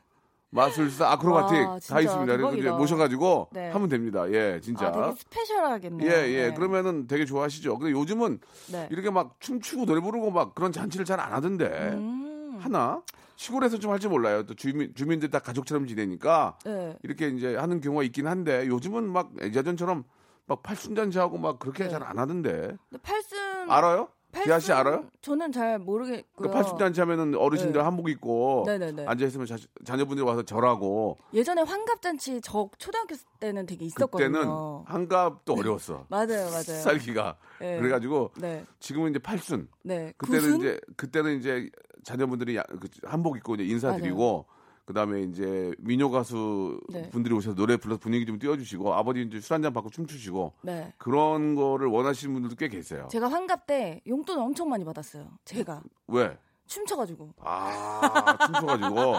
마술사, 0.55 1.11
아크로바틱 1.13 1.59
와, 1.59 1.65
다 1.75 1.79
진짜 1.81 2.01
있습니다. 2.01 2.37
그래서 2.37 2.57
이제. 2.57 2.71
모셔가지고 2.71 3.49
네. 3.53 3.71
하면 3.71 3.89
됩니다. 3.89 4.31
예, 4.31 4.61
진짜. 4.63 4.87
아, 4.87 4.93
되게 4.93 5.13
스페셜하겠네요. 5.19 6.09
예, 6.11 6.29
예. 6.29 6.49
네. 6.49 6.55
그러면은 6.55 7.07
되게 7.09 7.25
좋아하시죠. 7.25 7.79
근데 7.79 7.93
요즘은 7.93 8.39
네. 8.71 8.89
이렇게 8.91 9.11
막 9.11 9.35
춤추고 9.41 9.85
노래 9.87 10.01
부르고 10.01 10.31
막 10.31 10.55
그런 10.55 10.71
잔치를 10.73 11.05
잘 11.05 11.21
안 11.21 11.33
하던데. 11.33 11.67
음. 11.95 12.59
하나? 12.61 13.03
시골에서 13.37 13.79
좀 13.79 13.91
할지 13.91 14.07
몰라요. 14.09 14.45
또 14.47 14.55
주민, 14.55 14.95
주민들 14.95 15.31
다 15.31 15.39
가족처럼 15.41 15.87
지내니까 15.87 16.57
네. 16.65 16.95
이렇게 17.03 17.29
이제 17.29 17.57
하는 17.57 17.81
경우가 17.81 18.05
있긴 18.05 18.27
한데 18.29 18.67
요즘은 18.69 19.09
막 19.11 19.31
예전처럼 19.43 20.05
막 20.47 20.63
팔순잔치하고 20.63 21.39
막 21.39 21.59
그렇게 21.59 21.85
네. 21.85 21.91
잘안 21.91 22.19
하던데. 22.19 22.77
팔순 23.03 23.39
알아요? 23.71 24.09
기아 24.43 24.59
씨 24.59 24.73
알아요? 24.73 25.05
저는 25.21 25.53
잘 25.53 25.79
모르겠고요. 25.79 26.49
그 26.49 26.51
팔순잔치 26.51 27.01
하면은 27.01 27.35
어르신들 27.37 27.79
네. 27.81 27.85
한복 27.85 28.09
입고 28.09 28.65
네네네. 28.67 29.07
앉아 29.07 29.27
있으면 29.27 29.47
자, 29.47 29.57
자녀분들이 29.85 30.27
와서 30.27 30.43
절하고 30.43 31.17
예전에 31.33 31.63
환갑잔치 31.63 32.41
저 32.43 32.69
초등학교 32.79 33.15
때는 33.41 33.67
되게 33.67 33.85
있었거든요. 33.87 34.31
그때는 34.33 34.51
한갑도 34.87 35.55
어려웠어. 35.55 36.07
맞아요, 36.11 36.47
맞아요. 36.51 36.63
살기가. 36.83 37.37
네. 37.61 37.79
그래가지고 37.79 38.33
네, 38.39 38.65
지금은 38.81 39.11
이제 39.11 39.19
팔순. 39.19 39.69
네. 39.83 40.13
그때는 40.17 40.41
구순? 40.41 40.57
이제 40.61 40.81
그때는 40.97 41.39
이제 41.39 41.71
자녀분들이 42.03 42.57
야- 42.57 42.65
그 42.69 42.89
한복 43.05 43.37
입고 43.37 43.55
이제 43.55 43.65
인사드리고 43.65 44.47
그다음에 44.87 45.23
이제 45.23 45.73
민요 45.79 46.11
가수 46.11 46.79
네. 46.91 47.09
분들이 47.11 47.35
오셔서 47.35 47.55
노래 47.57 47.77
불러서 47.77 47.99
분위기 48.01 48.27
좀 48.27 48.39
띄워주시고 48.39 48.93
아버지 48.95 49.23
이제 49.23 49.41
술 49.41 49.55
한잔 49.55 49.73
받고 49.73 49.91
춤추시고 49.91 50.53
네. 50.63 50.93
그런 50.99 51.55
거를 51.55 51.87
원하시는 51.89 52.33
분들도 52.35 52.57
꽤 52.57 52.69
계세요. 52.69 53.09
제가 53.11 53.29
환갑 53.31 53.67
때 53.67 54.03
용돈 54.07 54.39
엄청 54.39 54.69
많이 54.69 54.85
받았어요. 54.85 55.29
제가 55.45 55.83
왜? 56.09 56.37
춤춰가지고. 56.67 57.35
아 57.41 58.37
춤춰가지고 58.47 59.15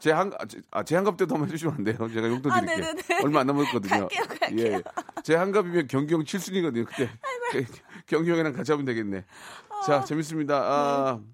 제 0.00 0.12
한 0.12 0.32
아, 0.70 0.82
제 0.84 0.94
한갑 0.96 1.16
때도 1.16 1.34
한번 1.34 1.48
해주시면 1.48 1.74
안 1.74 1.84
돼요? 1.84 1.96
제가 2.12 2.28
용돈 2.28 2.52
아, 2.52 2.60
드릴게요. 2.60 2.94
네네네. 2.94 3.22
얼마 3.24 3.40
안 3.40 3.46
남았거든요. 3.48 3.88
갈게요, 4.08 4.22
갈게요. 4.40 4.66
예, 4.66 4.82
제 5.22 5.34
한갑이면 5.34 5.88
경경 5.88 6.22
7순이거든요. 6.22 6.86
그때 6.86 7.08
경기 8.06 8.30
형이랑 8.30 8.52
같이 8.52 8.70
하면 8.72 8.84
되겠네. 8.84 9.24
자 9.86 10.04
재밌습니다. 10.04 10.54
아, 10.56 11.18
네. 11.20 11.26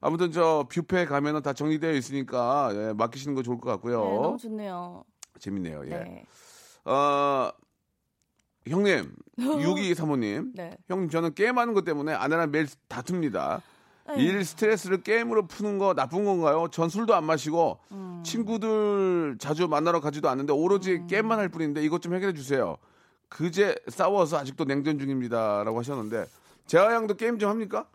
아무튼 0.00 0.32
저 0.32 0.66
뷔페 0.68 1.06
가면은 1.06 1.42
다 1.42 1.52
정리되어 1.52 1.92
있으니까 1.92 2.70
예, 2.74 2.92
맡기시는 2.92 3.34
거 3.34 3.42
좋을 3.42 3.58
것 3.58 3.70
같고요. 3.70 4.04
네, 4.04 4.14
너무 4.20 4.36
좋네요. 4.38 5.04
재밌네요. 5.38 5.84
예. 5.86 5.90
네. 5.90 6.24
어, 6.84 7.50
형님, 8.66 9.14
62 9.38 9.94
사모님. 9.94 10.52
네. 10.54 10.76
형님, 10.88 11.08
저는 11.08 11.34
게임하는 11.34 11.74
것 11.74 11.84
때문에 11.84 12.12
아내랑 12.12 12.50
매일 12.50 12.66
다툽니다. 12.88 13.62
네. 14.08 14.22
일 14.22 14.44
스트레스를 14.44 15.02
게임으로 15.02 15.46
푸는 15.48 15.78
거 15.78 15.94
나쁜 15.94 16.24
건가요? 16.24 16.68
전 16.70 16.88
술도 16.88 17.14
안 17.14 17.24
마시고 17.24 17.80
음. 17.90 18.22
친구들 18.24 19.36
자주 19.40 19.66
만나러 19.66 20.00
가지도 20.00 20.28
않는데 20.28 20.52
오로지 20.52 21.02
게임만 21.08 21.38
할 21.40 21.48
뿐인데 21.48 21.82
이것 21.82 22.02
좀 22.02 22.14
해결해 22.14 22.32
주세요. 22.32 22.76
그제 23.28 23.74
싸워서 23.88 24.38
아직도 24.38 24.64
냉전 24.64 25.00
중입니다라고 25.00 25.78
하셨는데 25.80 26.26
재하 26.66 26.92
양도 26.94 27.14
게임 27.14 27.38
좀 27.40 27.50
합니까? 27.50 27.86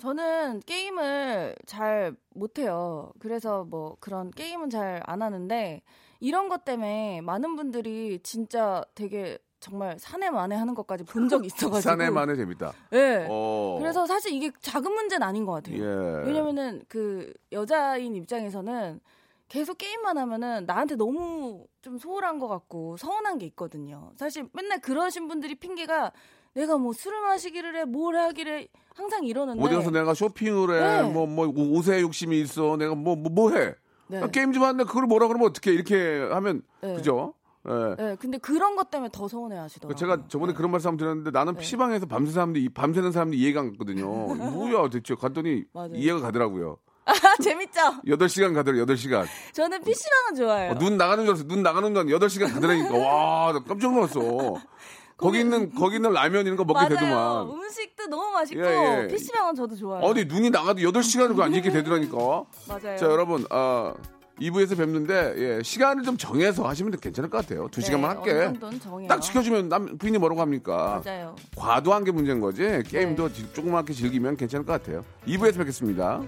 저는 0.00 0.60
게임을 0.64 1.54
잘 1.66 2.16
못해요. 2.34 3.12
그래서 3.18 3.64
뭐 3.64 3.96
그런 4.00 4.30
게임은 4.30 4.70
잘 4.70 5.02
안 5.06 5.22
하는데 5.22 5.82
이런 6.20 6.48
것 6.48 6.64
때문에 6.64 7.20
많은 7.20 7.56
분들이 7.56 8.18
진짜 8.22 8.82
되게 8.94 9.38
정말 9.60 9.98
사내 9.98 10.30
만에 10.30 10.54
하는 10.56 10.74
것까지 10.74 11.04
본 11.04 11.28
적이 11.28 11.46
있어가지고. 11.52 11.80
사내만의 11.82 12.36
재밌다. 12.36 12.72
네. 12.90 13.26
어. 13.28 13.76
그래서 13.78 14.06
사실 14.06 14.32
이게 14.32 14.50
작은 14.60 14.90
문제는 14.90 15.26
아닌 15.26 15.44
것 15.44 15.52
같아요. 15.52 15.76
예. 15.76 16.26
왜냐면은 16.26 16.82
그 16.88 17.32
여자인 17.52 18.14
입장에서는 18.16 19.00
계속 19.48 19.76
게임만 19.78 20.16
하면은 20.16 20.64
나한테 20.64 20.94
너무 20.96 21.66
좀 21.82 21.98
소홀한 21.98 22.38
것 22.38 22.48
같고 22.48 22.96
서운한 22.96 23.36
게 23.36 23.44
있거든요. 23.46 24.12
사실 24.16 24.48
맨날 24.54 24.80
그러신 24.80 25.28
분들이 25.28 25.54
핑계가 25.56 26.12
내가 26.54 26.76
뭐 26.78 26.92
술을 26.92 27.20
마시기를 27.20 27.76
해, 27.76 27.84
뭘 27.84 28.16
하기를 28.16 28.60
해, 28.60 28.68
항상 28.94 29.24
이러는데. 29.24 29.62
어디 29.62 29.74
가서 29.74 29.90
내가 29.90 30.14
쇼핑을 30.14 30.74
해, 30.74 31.02
네. 31.02 31.08
뭐, 31.08 31.26
뭐, 31.26 31.46
옷에 31.46 32.00
욕심이 32.00 32.40
있어, 32.40 32.76
내가 32.76 32.94
뭐, 32.94 33.16
뭐, 33.16 33.30
뭐 33.30 33.52
해. 33.52 33.74
네. 34.08 34.20
아, 34.20 34.26
게임 34.26 34.52
좀 34.52 34.64
하는데 34.64 34.84
그걸 34.84 35.04
뭐라 35.06 35.28
그러면 35.28 35.48
어떻게 35.48 35.72
이렇게 35.72 36.26
하면, 36.30 36.62
네. 36.80 36.94
그죠? 36.94 37.34
예. 37.68 37.94
네, 38.02 38.16
근데 38.18 38.38
그런 38.38 38.74
것 38.74 38.90
때문에 38.90 39.10
더 39.12 39.28
서운해 39.28 39.56
하시더라고요. 39.56 39.94
제가 39.94 40.28
저번에 40.28 40.52
네. 40.52 40.56
그런 40.56 40.70
말씀 40.70 40.96
드렸는데 40.96 41.30
나는 41.30 41.54
PC방에서 41.56 42.06
밤새 42.06 42.32
사람들이, 42.32 42.70
밤새는 42.70 43.12
사람들이 43.12 43.40
이해가 43.40 43.60
안 43.60 43.72
갔거든요. 43.72 44.08
뭐야, 44.08 44.88
대체. 44.88 45.14
갔더니 45.14 45.64
맞아요. 45.72 45.90
이해가 45.94 46.20
가더라고요. 46.20 46.78
아, 47.04 47.12
재밌죠? 47.42 47.80
8시간 48.06 48.54
가더라고요, 48.54 48.86
8시간. 48.86 49.26
저는 49.52 49.82
PC방은 49.82 50.34
좋아해요. 50.36 50.72
어, 50.72 50.78
눈 50.78 50.96
나가는 50.96 51.24
줄 51.24 51.34
알았어. 51.34 51.46
눈 51.46 51.62
나가는 51.62 51.92
건 51.92 52.06
8시간 52.06 52.52
가더라니까. 52.54 52.96
와, 52.96 53.52
나 53.52 53.60
깜짝 53.62 53.92
놀랐어. 53.92 54.20
거기 55.20 55.40
있는, 55.40 55.74
거기 55.74 55.96
있는 55.96 56.12
라면 56.12 56.46
이런 56.46 56.56
거 56.56 56.64
먹게 56.64 56.78
맞아요. 56.80 56.88
되더만. 56.88 57.48
음식도 57.50 58.06
너무 58.06 58.30
맛있고 58.32 58.62
예, 58.64 59.02
예. 59.04 59.08
PC방은 59.08 59.54
저도 59.54 59.76
좋아해요. 59.76 60.06
어디 60.06 60.24
눈이 60.24 60.50
나가도 60.50 60.80
8시간을 60.80 61.36
그 61.36 61.42
앉게 61.42 61.62
되더라니까. 61.70 62.16
맞아요. 62.68 62.96
자, 62.96 63.06
여러분, 63.06 63.44
아, 63.50 63.94
2부에서 64.40 64.76
뵙는데, 64.78 65.34
예, 65.36 65.62
시간을 65.62 66.02
좀 66.02 66.16
정해서 66.16 66.66
하시면 66.66 66.98
괜찮을 66.98 67.28
것 67.28 67.38
같아요. 67.46 67.68
두 67.70 67.82
시간만 67.82 68.10
네, 68.10 68.16
할게. 68.16 68.30
어느 68.32 68.44
정도는 68.54 68.80
정해요. 68.80 69.08
딱 69.08 69.20
지켜주면 69.20 69.68
남, 69.68 69.98
부인이 69.98 70.16
뭐라고 70.16 70.40
합니까? 70.40 71.02
맞아요. 71.04 71.36
과도한 71.56 72.04
게 72.04 72.10
문제인 72.10 72.40
거지. 72.40 72.62
게임도 72.88 73.28
네. 73.28 73.34
지- 73.34 73.52
조그맣게 73.52 73.92
즐기면 73.92 74.38
괜찮을 74.38 74.64
것 74.64 74.72
같아요. 74.72 75.04
2부에서 75.26 75.58
뵙겠습니다. 75.58 76.22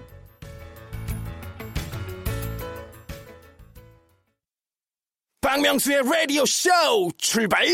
박명수의 5.41 6.03
라디오 6.03 6.45
쇼 6.45 6.69
출발 7.17 7.65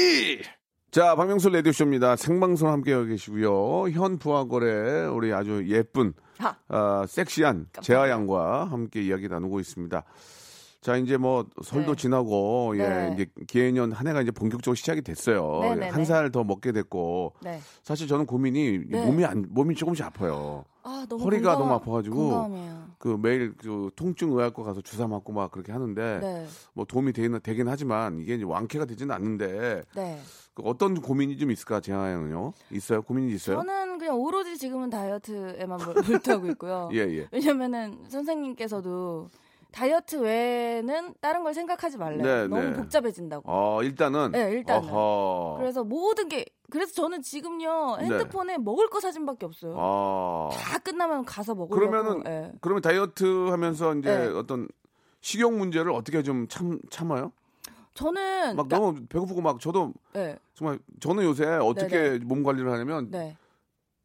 자, 0.92 1.16
박명수 1.16 1.50
라디오쇼입니다. 1.50 2.16
생방송 2.16 2.70
함께하고 2.70 3.06
계시고요. 3.06 3.90
현 3.92 4.18
부하거래 4.18 5.06
우리 5.06 5.32
아주 5.32 5.64
예쁜, 5.68 6.14
하. 6.40 6.56
아, 6.68 7.06
섹시한 7.08 7.68
재하 7.82 8.10
양과 8.10 8.66
함께 8.66 9.04
이야기 9.04 9.28
나누고 9.28 9.60
있습니다. 9.60 10.04
자, 10.82 10.96
이제 10.98 11.18
뭐 11.18 11.46
설도 11.64 11.94
네. 11.94 12.02
지나고, 12.02 12.74
예, 12.78 12.88
네. 12.88 13.12
이제 13.14 13.28
기해년 13.46 13.92
한 13.92 14.08
해가 14.08 14.24
이제 14.24 14.32
본격적으로 14.32 14.74
시작이 14.74 15.04
됐어요. 15.04 15.60
네, 15.62 15.76
네, 15.76 15.90
한살 15.90 16.32
더 16.32 16.44
먹게 16.44 16.72
됐고, 16.72 17.36
네. 17.44 17.60
사실 17.84 18.08
저는 18.08 18.26
고민이 18.26 18.86
네. 18.90 19.06
몸이 19.06 19.26
안, 19.26 19.46
몸이 19.48 19.76
조금씩 19.76 20.04
아파요. 20.04 20.66
아, 20.90 21.06
너무 21.08 21.24
허리가 21.24 21.52
공감- 21.56 21.60
너무 21.60 21.74
아파가지고 21.76 22.16
공감해요. 22.16 22.84
그 22.98 23.18
매일 23.22 23.56
그 23.56 23.92
통증 23.96 24.32
의학과 24.32 24.64
가서 24.64 24.82
주사 24.82 25.08
맞고 25.08 25.32
막 25.32 25.52
그렇게 25.52 25.72
하는데 25.72 26.20
네. 26.20 26.48
뭐 26.74 26.86
도움이 26.86 27.14
되긴, 27.14 27.40
되긴 27.42 27.68
하지만 27.68 28.20
이게 28.20 28.36
이제 28.36 28.44
완쾌가 28.44 28.86
되지는 28.86 29.14
않는데 29.14 29.84
네. 29.96 30.20
그 30.56 30.64
어떤 30.66 31.00
고민이 31.00 31.38
좀 31.38 31.52
있을까 31.52 31.80
재하 31.80 32.12
양은요? 32.12 32.54
있어요? 32.72 33.02
고민이 33.04 33.32
있어요? 33.34 33.58
저는 33.58 34.00
그냥 34.00 34.20
오로지 34.20 34.58
지금은 34.58 34.90
다이어트에만 34.90 35.80
몰- 35.86 35.96
몰두하고 36.10 36.48
있고요. 36.48 36.90
예, 36.94 37.00
예. 37.00 37.28
왜냐면은 37.32 38.00
선생님께서도 38.10 39.28
다이어트 39.72 40.16
외에는 40.16 41.14
다른 41.22 41.44
걸 41.44 41.54
생각하지 41.54 41.98
말래 42.00 42.20
요. 42.20 42.24
네, 42.24 42.48
너무 42.48 42.62
네. 42.72 42.74
복잡해진다고. 42.74 43.44
어, 43.46 43.84
일단은. 43.84 44.32
네, 44.32 44.50
일단은. 44.52 44.90
어허. 44.90 45.58
그래서 45.60 45.84
모든 45.84 46.28
게 46.28 46.46
그래서 46.70 46.94
저는 46.94 47.22
지금요 47.22 47.98
네. 47.98 48.06
핸드폰에 48.06 48.58
먹을 48.58 48.90
거 48.90 49.00
사진밖에 49.00 49.46
없어요. 49.46 49.76
아. 49.78 50.50
다 50.54 50.78
끝나면 50.80 51.26
가서 51.26 51.56
먹으려고. 51.56 51.76
그러면은 51.92 52.24
예. 52.28 52.52
그러면 52.62 52.82
다이어트 52.82 53.50
하면서 53.50 53.94
이제 53.96 54.18
네. 54.18 54.28
어떤 54.28 54.68
식욕 55.22 55.54
문제를 55.54 55.92
어떻게 55.92 56.22
좀 56.24 56.48
참 56.48 56.80
참아요? 56.90 57.32
저는 57.94 58.56
막 58.56 58.68
그러니까- 58.68 58.78
너무 58.78 59.06
배고프고 59.08 59.42
막 59.42 59.60
저도 59.60 59.94
네, 60.14 60.38
정말 60.54 60.80
저는 61.02 61.24
요새 61.24 61.46
어떻게 61.46 62.18
몸 62.20 62.44
관리를 62.44 62.72
하냐면 62.72 63.10
네, 63.12 63.36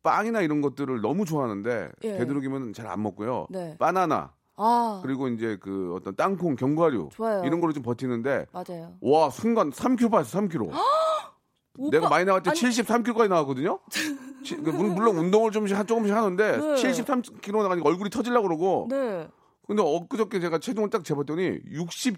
빵이나 0.03 0.41
이런 0.41 0.61
것들을 0.61 1.01
너무 1.01 1.25
좋아하는데 1.25 1.91
예. 2.03 2.17
되도록이면 2.19 2.73
잘 2.73 2.87
안 2.89 3.03
먹고요. 3.03 3.47
네. 3.51 3.77
바나나 3.79 4.33
아 4.57 5.01
그리고 5.03 5.29
이제 5.29 5.59
그 5.61 5.95
어떤 5.97 6.15
땅콩, 6.17 6.57
견과류 6.57 7.11
좋아요. 7.13 7.45
이런 7.45 7.61
걸로 7.61 7.73
좀 7.73 7.83
버티는데. 7.83 8.47
맞아요. 8.53 8.95
와 9.01 9.31
순간 9.31 9.71
3kg 9.71 10.11
봤어 10.11 10.41
3kg. 10.41 10.71
내가 11.79 12.09
많이 12.09 12.25
나갈 12.25 12.43
때 12.43 12.51
아니, 12.51 12.59
73kg까지 12.61 13.29
나왔거든요. 13.29 13.79
치- 14.45 14.57
그 14.57 14.71
물- 14.71 14.91
물론 14.91 15.17
운동을 15.17 15.51
한- 15.55 15.87
조금씩 15.87 16.15
하는데 16.15 16.57
네. 16.57 16.75
73kg 16.75 17.63
나가니까 17.63 17.89
얼굴이 17.89 18.11
터지려고 18.11 18.47
그러고. 18.49 18.87
네, 18.91 19.29
근데 19.67 19.83
엊그저께 19.83 20.39
제가 20.41 20.59
체중을 20.59 20.91
딱 20.91 21.05
재봤더니 21.05 21.61
60 21.71 22.17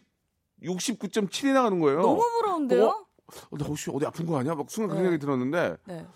69.7이 0.62 1.52
나가는 1.52 1.78
거예요. 1.80 2.00
너무 2.00 2.22
부러운데요? 2.40 2.86
어, 3.50 3.58
나 3.58 3.66
혹시 3.66 3.90
어디 3.92 4.06
아픈 4.06 4.24
거 4.26 4.38
아니야? 4.38 4.54
막 4.54 4.70
순간 4.70 4.90
그 4.90 4.94
네. 4.94 5.02
생각이 5.02 5.18
들었는데 5.20 5.76
네, 5.84 6.06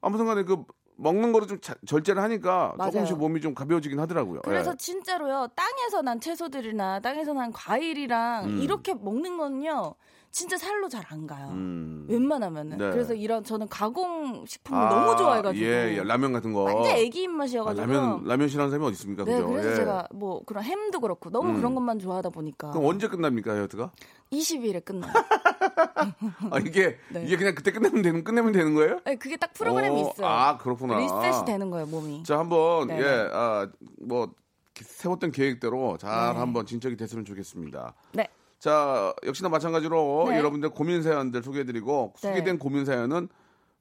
아무튼간에 0.00 0.44
그 0.44 0.64
먹는 0.96 1.32
거를 1.32 1.46
좀 1.48 1.60
자- 1.60 1.74
절제를 1.86 2.22
하니까 2.22 2.74
맞아요. 2.76 2.90
조금씩 2.92 3.16
몸이 3.18 3.40
좀 3.40 3.54
가벼워지긴 3.54 3.98
하더라고요. 4.00 4.40
그래서 4.42 4.72
예. 4.72 4.76
진짜로요 4.76 5.48
땅에서 5.54 6.02
난 6.02 6.20
채소들이나 6.20 7.00
땅에서 7.00 7.32
난 7.34 7.52
과일이랑 7.52 8.44
음. 8.46 8.58
이렇게 8.62 8.94
먹는 8.94 9.36
건요 9.36 9.94
진짜 10.30 10.56
살로 10.56 10.88
잘 10.88 11.00
안 11.10 11.26
가요. 11.26 11.48
음. 11.50 12.06
웬만하면은. 12.08 12.78
네. 12.78 12.90
그래서 12.90 13.14
이런 13.14 13.42
저는 13.42 13.66
가공 13.68 14.44
식품을 14.46 14.80
아, 14.80 14.88
너무 14.90 15.16
좋아해가지고 15.16 15.64
예, 15.64 15.96
예, 15.98 16.04
라면 16.04 16.32
같은 16.32 16.52
거. 16.52 16.62
완전 16.62 16.92
애기 16.96 17.20
아, 17.20 17.22
입맛이어가지고. 17.24 17.84
라면 17.86 18.24
라면 18.24 18.48
싫어하는 18.48 18.70
사람이 18.70 18.86
어디 18.86 18.92
있습니까? 18.94 19.24
네, 19.24 19.32
그죠? 19.36 19.48
그래서 19.48 19.70
예. 19.72 19.74
제가 19.76 20.06
뭐 20.14 20.44
그런 20.44 20.62
햄도 20.62 21.00
그렇고 21.00 21.30
너무 21.30 21.50
음. 21.50 21.56
그런 21.56 21.74
것만 21.74 21.98
좋아하다 21.98 22.28
보니까 22.30 22.70
그럼 22.70 22.86
언제 22.86 23.08
끝납니까, 23.08 23.52
다이어트가? 23.54 23.90
20일에 24.32 24.84
끝나요. 24.84 25.12
아 26.50 26.58
이게 26.64 26.96
네. 27.10 27.24
이게 27.26 27.36
그냥 27.36 27.54
그때 27.54 27.72
끝내면 27.72 28.02
되는 28.02 28.22
끝내면 28.22 28.52
되는 28.52 28.74
거예요? 28.74 29.00
네, 29.04 29.16
그게 29.16 29.36
딱 29.36 29.52
프로그램이 29.52 30.00
오, 30.00 30.10
있어요. 30.10 30.26
아 30.26 30.56
그렇구나. 30.58 30.96
리셋이 30.98 31.44
되는 31.46 31.70
거예요 31.70 31.86
몸이. 31.86 32.22
자 32.22 32.38
한번 32.38 32.86
네. 32.88 33.00
예, 33.00 33.28
아, 33.32 33.68
뭐 34.00 34.32
세웠던 34.76 35.32
계획대로 35.32 35.98
잘 35.98 36.34
네. 36.34 36.38
한번 36.38 36.66
진척이 36.66 36.96
됐으면 36.96 37.24
좋겠습니다. 37.24 37.94
네. 38.12 38.28
자 38.60 39.12
역시나 39.26 39.48
마찬가지로 39.48 40.26
네. 40.28 40.38
여러분들 40.38 40.68
고민 40.70 41.02
사연들 41.02 41.42
소개해드리고 41.42 42.12
네. 42.22 42.28
소개된 42.28 42.58
고민 42.58 42.84
사연은 42.84 43.28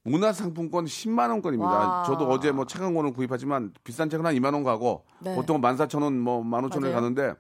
문화상품권 0.04 0.86
10만 0.86 1.30
원권입니다. 1.30 1.70
와. 1.70 2.04
저도 2.08 2.26
어제 2.30 2.52
뭐 2.54 2.66
책 2.66 2.82
한 2.82 2.94
권을 2.96 3.12
구입하지만 3.12 3.74
비싼 3.84 4.10
책은 4.10 4.26
한 4.26 4.34
2만 4.36 4.54
원 4.54 4.64
가고 4.64 5.04
네. 5.20 5.36
보통 5.36 5.60
14,000원 5.62 6.14
뭐 6.18 6.42
15,000원 6.42 6.80
맞아요. 6.80 6.94
가는데 6.96 7.34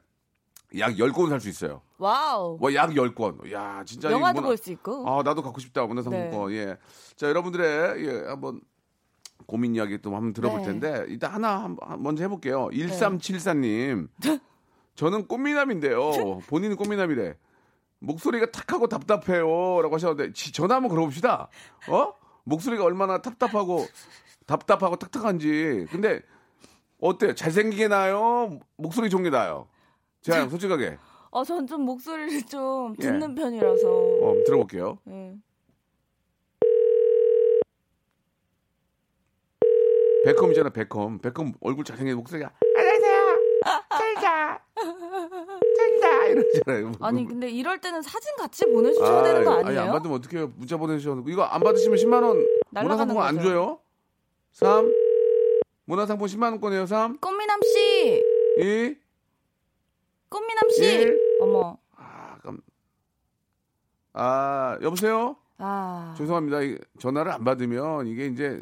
약 0.77 0.91
10권 0.95 1.29
살 1.29 1.39
수 1.39 1.47
있어요. 1.49 1.81
와우. 1.97 2.57
와, 2.61 2.73
약 2.75 2.91
10권. 2.91 3.51
야, 3.51 3.81
진짜 3.85 4.09
이 4.09 4.11
영화도 4.11 4.41
볼 4.43 4.55
수 4.57 4.71
있고. 4.71 5.09
아, 5.09 5.23
나도 5.23 5.41
갖고 5.41 5.59
싶다. 5.61 5.83
문화상품권. 5.87 6.51
예. 6.51 6.77
자, 7.15 7.27
여러분들의 7.27 8.05
예, 8.05 8.27
한번 8.27 8.61
고민 9.47 9.73
이야기 9.73 9.99
또 9.99 10.13
한번 10.15 10.33
들어볼 10.33 10.59
네. 10.59 10.65
텐데 10.67 11.05
일단 11.07 11.31
하나 11.31 11.63
한번 11.63 12.03
먼저 12.03 12.21
해볼게요. 12.23 12.67
1374님. 12.71 14.09
저는 14.99 15.27
꽃미남인데요. 15.27 16.39
본인은 16.47 16.75
꽃미남이래. 16.75 17.37
목소리가 17.99 18.51
탁하고 18.51 18.87
답답해요라고 18.89 19.95
하셨는데 19.95 20.33
지- 20.33 20.51
전화 20.51 20.75
한번 20.75 20.89
걸어봅시다. 20.89 21.47
어? 21.87 22.13
목소리가 22.43 22.83
얼마나 22.83 23.21
답답하고 23.21 23.85
답답하고 24.45 24.97
탁탁한지. 24.97 25.87
근데 25.89 26.21
어때? 26.99 27.33
잘생기게 27.33 27.87
나요? 27.87 28.59
목소리 28.75 29.09
좋은 29.09 29.23
게 29.23 29.29
나요? 29.29 29.69
제가 30.21 30.49
솔직하게 30.49 30.97
어, 31.31 31.45
전 31.45 31.65
좀 31.65 31.83
목소리를 31.83 32.43
좀 32.47 32.93
예. 32.99 33.03
듣는 33.03 33.35
편이라서. 33.35 33.87
어, 33.89 34.33
들어볼게요. 34.45 34.97
네. 35.05 35.33
베컴 40.25 40.49
있잖아, 40.51 40.69
베컴. 40.69 41.19
베컴 41.19 41.53
얼굴 41.61 41.85
잘생긴 41.85 42.17
목소리가 42.17 42.51
잘 44.19 45.99
자. 46.01 46.25
이러잖아요. 46.27 46.91
아니 47.01 47.25
근데 47.25 47.49
이럴 47.49 47.79
때는 47.79 48.01
사진 48.01 48.35
같이 48.37 48.65
보내주셔야 48.65 49.23
되는 49.23 49.43
거 49.45 49.51
아니에요? 49.53 49.67
아니, 49.67 49.77
안 49.77 49.91
받으면 49.93 50.17
어떡해요? 50.17 50.53
문자 50.55 50.77
보내주셔서. 50.77 51.23
이거 51.27 51.43
안 51.43 51.61
받으시면 51.61 51.97
10만원 51.97 52.45
날라가는 52.71 52.83
문화상품 52.83 53.21
안. 53.21 53.39
줘요? 53.41 53.79
3. 54.53 54.93
문화상품 55.85 56.27
10만원권이에요, 56.27 56.85
3. 56.87 57.17
꽃미남 57.19 57.59
씨, 57.63 58.23
2. 58.59 58.95
꽃미남 60.29 60.69
씨. 60.69 60.83
일. 60.85 61.19
어머. 61.41 61.77
아, 61.95 62.37
깜... 62.43 62.59
아, 64.13 64.77
여보세요? 64.81 65.35
아. 65.57 66.13
죄송합니다. 66.17 66.61
이 66.61 66.77
전화를 66.99 67.31
안 67.31 67.43
받으면 67.43 68.07
이게 68.07 68.27
이제 68.27 68.61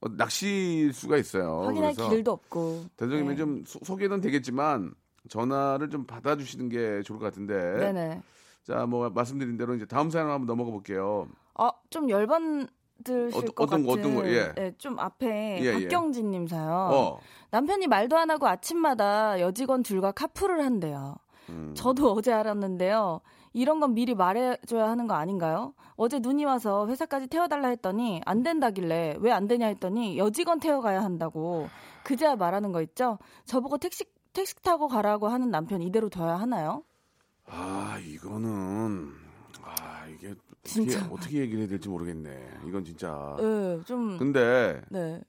어, 0.00 0.08
낚시일 0.08 0.92
수가 0.92 1.16
있어요. 1.18 1.62
확인할 1.62 1.94
길도 1.94 2.30
없고. 2.32 2.84
대통령님이 2.96 3.30
네. 3.30 3.36
좀 3.36 3.64
소, 3.66 3.78
소개는 3.84 4.20
되겠지만 4.20 4.94
전화를 5.28 5.90
좀 5.90 6.06
받아주시는 6.06 6.68
게 6.70 7.02
좋을 7.02 7.18
것 7.18 7.26
같은데. 7.26 7.54
네네. 7.78 8.22
자, 8.64 8.86
뭐 8.86 9.10
말씀드린 9.10 9.56
대로 9.56 9.74
이제 9.74 9.84
다음 9.84 10.10
사연 10.10 10.30
한번 10.30 10.46
넘어가 10.46 10.70
볼게요. 10.70 11.26
어, 11.54 11.68
좀 11.90 12.08
열받으실 12.08 12.68
어떤- 13.34 13.54
것 13.54 13.64
어떤 13.64 13.82
거, 13.84 13.94
같은. 13.96 14.10
어떤 14.10 14.14
거, 14.14 14.28
예. 14.30 14.52
네, 14.54 14.72
좀 14.78 14.98
앞에 14.98 15.60
예, 15.60 15.64
예. 15.66 15.72
박경진님 15.84 16.46
사연. 16.46 16.68
어, 16.70 17.18
남편이 17.50 17.86
말도 17.86 18.16
안 18.16 18.30
하고 18.30 18.46
아침마다 18.46 19.38
여직원 19.40 19.82
둘과 19.82 20.12
카풀을 20.12 20.64
한대요. 20.64 21.16
음. 21.50 21.72
저도 21.74 22.12
어제 22.12 22.32
알았는데요. 22.32 23.20
이런 23.52 23.80
건 23.80 23.94
미리 23.94 24.14
말해줘야 24.14 24.88
하는 24.88 25.06
거 25.06 25.14
아닌가요? 25.14 25.74
어제 25.96 26.18
눈이 26.20 26.44
와서 26.44 26.86
회사까지 26.86 27.26
태워달라 27.26 27.68
했더니 27.68 28.20
안 28.24 28.42
된다길래 28.42 29.16
왜 29.20 29.32
안 29.32 29.48
되냐 29.48 29.66
했더니 29.66 30.16
여직원 30.18 30.60
태워가야 30.60 31.02
한다고 31.02 31.68
그제야 32.04 32.36
말하는 32.36 32.72
거 32.72 32.80
있죠? 32.82 33.18
저보고 33.44 33.78
택시 33.78 34.04
택시 34.32 34.54
타고 34.62 34.86
가라고 34.88 35.28
하는 35.28 35.50
남편 35.50 35.82
이대로 35.82 36.08
둬야 36.08 36.36
하나요? 36.36 36.84
아 37.46 37.98
이거는 38.04 39.10
아 39.62 40.06
이게 40.06 40.28
어떻게, 40.28 40.62
진짜. 40.62 41.06
어떻게 41.10 41.38
얘기를 41.38 41.60
해야 41.60 41.68
될지 41.68 41.88
모르겠네. 41.88 42.60
이건 42.66 42.84
진짜. 42.84 43.36
네, 43.40 43.80
좀 43.86 44.16
근데 44.18 44.80
네, 44.90 45.20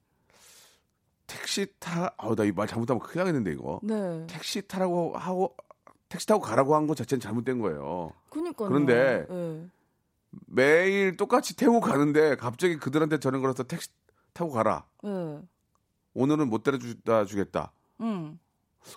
택시 1.28 1.66
타, 1.80 2.14
아우 2.18 2.36
나 2.36 2.44
이 2.46 2.52
말 2.52 2.68
잘못하면 2.68 3.00
큰일 3.00 3.20
나겠는데 3.26 3.52
이거. 3.54 3.80
네. 3.84 4.26
택시 4.28 4.62
타라고 4.68 5.18
하고 5.18 5.56
택시 6.12 6.28
타고 6.28 6.42
가라고 6.42 6.76
한 6.76 6.86
거 6.88 6.94
자체는 6.94 7.22
잘못된 7.22 7.60
거예요. 7.60 8.12
그니까요. 8.30 8.68
그런데 8.68 9.26
네. 9.30 9.66
매일 10.48 11.16
똑같이 11.18 11.56
태우고 11.56 11.80
가는데 11.80 12.36
갑자기 12.36 12.78
그들한테 12.78 13.20
전화 13.20 13.40
걸어서 13.40 13.64
택시 13.64 13.90
타고 14.34 14.52
가라. 14.52 14.86
네. 15.04 15.40
오늘은 16.14 16.50
못 16.50 16.64
데려다 16.64 17.26
주겠다. 17.26 17.72
음. 18.02 18.40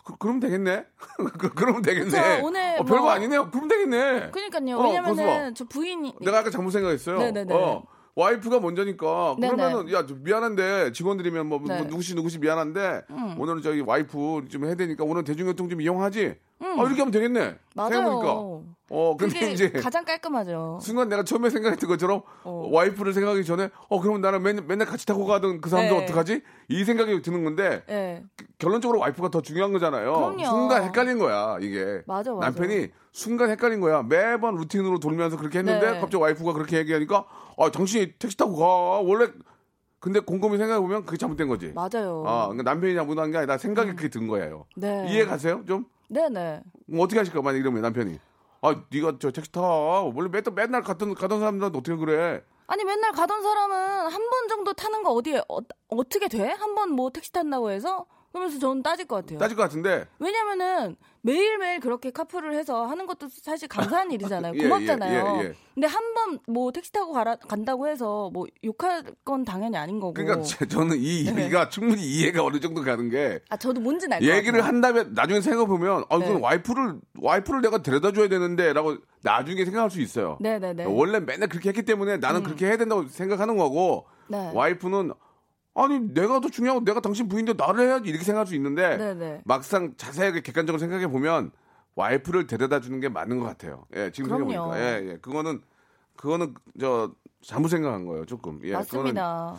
그, 0.04 0.14
그러면 0.18 0.40
되겠네. 0.40 0.86
그, 1.38 1.50
그러면 1.54 1.82
되겠네. 1.82 2.10
그쵸, 2.10 2.46
오늘 2.46 2.78
어, 2.80 2.84
별거 2.84 3.02
뭐- 3.02 3.10
아니네요. 3.12 3.50
그러면 3.50 3.68
되겠네. 3.68 4.30
그니까요. 4.30 4.76
어, 4.78 4.82
왜냐면은 4.82 5.10
고수봐. 5.16 5.50
저 5.54 5.64
부인이 5.66 6.14
내가 6.22 6.38
아까 6.38 6.50
잘못 6.50 6.70
생각했어요. 6.70 7.18
네네네. 7.18 7.54
어, 7.54 7.84
와이프가 8.16 8.60
먼저니까 8.60 9.36
네네. 9.38 9.54
그러면은 9.54 9.92
야저 9.92 10.14
미안한데 10.20 10.92
직원들이면 10.92 11.46
뭐, 11.46 11.60
네. 11.66 11.78
뭐 11.78 11.86
누구시 11.86 12.14
누구시 12.14 12.38
미안한데 12.38 13.02
음. 13.10 13.38
오늘은 13.38 13.60
저희 13.62 13.80
와이프 13.80 14.46
좀 14.50 14.64
해야 14.64 14.74
되니까 14.74 15.04
오늘 15.04 15.22
대중교통 15.24 15.68
좀 15.68 15.80
이용하지. 15.80 16.36
아 16.60 16.82
이렇게 16.82 17.00
하면 17.00 17.10
되겠네. 17.10 17.56
생각해보니까. 17.74 18.24
맞아요. 18.24 18.64
어 18.90 19.16
근데 19.16 19.40
그게 19.40 19.52
이제 19.52 19.70
가장 19.70 20.04
깔끔하죠. 20.04 20.78
순간 20.80 21.08
내가 21.08 21.24
처음에 21.24 21.50
생각했던 21.50 21.88
것처럼 21.88 22.22
어. 22.44 22.68
와이프를 22.70 23.12
생각하기 23.12 23.44
전에 23.44 23.70
어 23.88 24.00
그러면 24.00 24.20
나는 24.20 24.42
맨, 24.42 24.64
맨날 24.66 24.86
같이 24.86 25.06
타고 25.06 25.24
가던 25.24 25.60
그 25.60 25.68
사람들 25.70 25.96
네. 25.96 26.04
어떡하지? 26.04 26.42
이 26.68 26.84
생각이 26.84 27.22
드는 27.22 27.44
건데 27.44 27.82
예. 27.88 28.22
결론적으로 28.58 29.00
와이프가 29.00 29.30
더 29.30 29.40
중요한 29.40 29.72
거잖아요. 29.72 30.12
그럼요. 30.12 30.44
순간 30.44 30.84
헷갈린 30.84 31.18
거야 31.18 31.58
이게. 31.60 32.02
맞아, 32.06 32.32
맞아. 32.32 32.46
남편이 32.50 32.88
순간 33.12 33.50
헷갈린 33.50 33.80
거야. 33.80 34.02
매번 34.02 34.54
루틴으로 34.56 35.00
돌면서 35.00 35.36
그렇게 35.38 35.58
했는데 35.58 35.92
네. 35.92 36.00
갑자기 36.00 36.16
와이프가 36.16 36.52
그렇게 36.52 36.78
얘기하니까 36.78 37.24
아 37.58 37.70
당신이 37.70 38.12
택시 38.18 38.36
타고 38.36 38.56
가. 38.56 38.64
원래 39.00 39.28
근데 39.98 40.20
곰곰이 40.20 40.58
생각해 40.58 40.80
보면 40.80 41.04
그게 41.06 41.16
잘못된 41.16 41.48
거지. 41.48 41.72
맞아요. 41.74 42.22
아 42.26 42.48
그러니까 42.48 42.70
남편이 42.70 42.94
잘못한 42.94 43.30
게 43.30 43.38
아니라 43.38 43.56
생각이 43.58 43.90
그렇게 43.92 44.08
든 44.08 44.28
거예요. 44.28 44.66
네. 44.76 45.06
이해 45.08 45.24
가세요? 45.24 45.62
좀 45.66 45.86
네네. 46.08 46.62
그럼 46.86 47.00
어떻게 47.00 47.18
하실까 47.18 47.42
만약 47.42 47.58
이러면 47.58 47.82
남편이 47.82 48.18
아 48.62 48.82
네가 48.90 49.18
저 49.20 49.30
택시 49.30 49.50
타. 49.52 49.60
원래 49.60 50.28
맨날 50.30 50.52
맨날 50.54 50.82
갔던 50.82 51.14
가던 51.14 51.40
사람들한테 51.40 51.78
어떻게 51.78 51.96
그래? 51.96 52.42
아니 52.66 52.82
맨날 52.84 53.12
가던 53.12 53.42
사람은 53.42 53.76
한 53.76 54.30
번 54.30 54.48
정도 54.48 54.72
타는 54.72 55.02
거 55.02 55.10
어디에 55.12 55.38
어, 55.48 55.58
어떻게 55.88 56.28
돼? 56.28 56.48
한 56.50 56.74
번 56.74 56.90
뭐 56.90 57.10
택시 57.10 57.30
탄다고 57.32 57.70
해서 57.70 58.06
그러면서 58.34 58.58
저는 58.58 58.82
따질 58.82 59.06
것 59.06 59.14
같아요. 59.16 59.38
따질 59.38 59.56
것 59.56 59.62
같은데 59.62 60.08
왜냐면은 60.18 60.96
매일매일 61.22 61.78
그렇게 61.78 62.10
카풀을 62.10 62.52
해서 62.54 62.84
하는 62.84 63.06
것도 63.06 63.28
사실 63.30 63.68
감사한 63.68 64.10
일이잖아요. 64.12 64.52
예, 64.56 64.62
고맙잖아요. 64.64 65.38
예, 65.38 65.44
예, 65.44 65.48
예. 65.50 65.54
근데 65.74 65.86
한 65.86 66.02
번 66.14 66.40
뭐 66.48 66.72
택시 66.72 66.90
타고 66.92 67.12
가라, 67.12 67.36
간다고 67.36 67.86
해서 67.86 68.28
뭐 68.32 68.46
욕할 68.64 69.04
건 69.24 69.44
당연히 69.44 69.76
아닌 69.76 70.00
거고. 70.00 70.14
그러니까 70.14 70.42
제- 70.42 70.66
저는 70.66 70.96
이 70.98 71.24
네. 71.32 71.42
얘기가 71.44 71.68
충분히 71.68 72.02
이해가 72.02 72.42
어느 72.42 72.58
정도 72.58 72.82
가는 72.82 73.08
게 73.08 73.40
아 73.50 73.56
저도 73.56 73.80
뭔지는 73.80 74.14
알것 74.16 74.28
얘기를 74.28 74.60
같아요. 74.60 74.62
한 74.68 74.80
다음에 74.80 75.04
나중에 75.10 75.40
생각해 75.40 75.66
보면 75.68 76.04
아 76.10 76.16
이건 76.16 76.34
네. 76.34 76.40
와이프를 76.40 76.94
와이프를 77.20 77.60
내가 77.62 77.82
데려다 77.82 78.10
줘야 78.12 78.28
되는데 78.28 78.72
라고 78.72 78.96
나중에 79.22 79.64
생각할 79.64 79.90
수 79.90 80.00
있어요. 80.00 80.38
네네네. 80.40 80.86
원래 80.86 81.20
맨날 81.20 81.48
그렇게 81.48 81.68
했기 81.68 81.82
때문에 81.84 82.16
나는 82.16 82.42
그렇게 82.42 82.66
해야 82.66 82.76
된다고 82.76 83.06
생각하는 83.06 83.56
거고 83.56 84.06
네. 84.26 84.50
와이프는 84.52 85.12
아니 85.74 85.98
내가 86.00 86.40
더 86.40 86.48
중요하고 86.48 86.84
내가 86.84 87.00
당신 87.00 87.28
부인인데 87.28 87.54
나를 87.62 87.80
해야지 87.88 88.08
이렇게 88.08 88.24
생각할 88.24 88.46
수 88.46 88.54
있는데 88.54 88.96
네네. 88.96 89.42
막상 89.44 89.94
자세하게 89.96 90.42
객관적으로 90.42 90.78
생각해 90.78 91.08
보면 91.08 91.50
와이프를 91.96 92.46
데려다 92.46 92.80
주는 92.80 93.00
게 93.00 93.08
맞는 93.08 93.40
것 93.40 93.46
같아요. 93.46 93.86
예, 93.94 94.10
지금. 94.12 94.30
생각해보니까 94.30 94.80
예, 94.80 95.10
예, 95.10 95.16
그거는 95.18 95.62
그거는 96.16 96.54
저 96.80 97.12
잘못 97.42 97.68
생각한 97.68 98.06
거예요, 98.06 98.24
조금. 98.24 98.60
예, 98.62 98.72
그거는 98.72 99.14
맞습니다. 99.14 99.56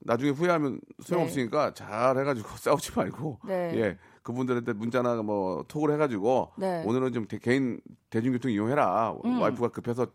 나중에 0.00 0.30
후회하면 0.30 0.80
소용없으니까 1.02 1.72
잘 1.74 2.16
해가지고 2.18 2.48
싸우지 2.56 2.92
말고 2.94 3.40
네. 3.46 3.72
예 3.76 3.98
그분들한테 4.22 4.74
문자나 4.74 5.22
뭐 5.22 5.64
톡을 5.68 5.92
해가지고 5.94 6.52
네. 6.56 6.82
오늘은 6.86 7.12
좀 7.14 7.26
대- 7.26 7.38
개인 7.38 7.80
대중교통 8.10 8.50
이용해라 8.50 9.14
음. 9.24 9.40
와이프가 9.40 9.68
급해서 9.68 10.06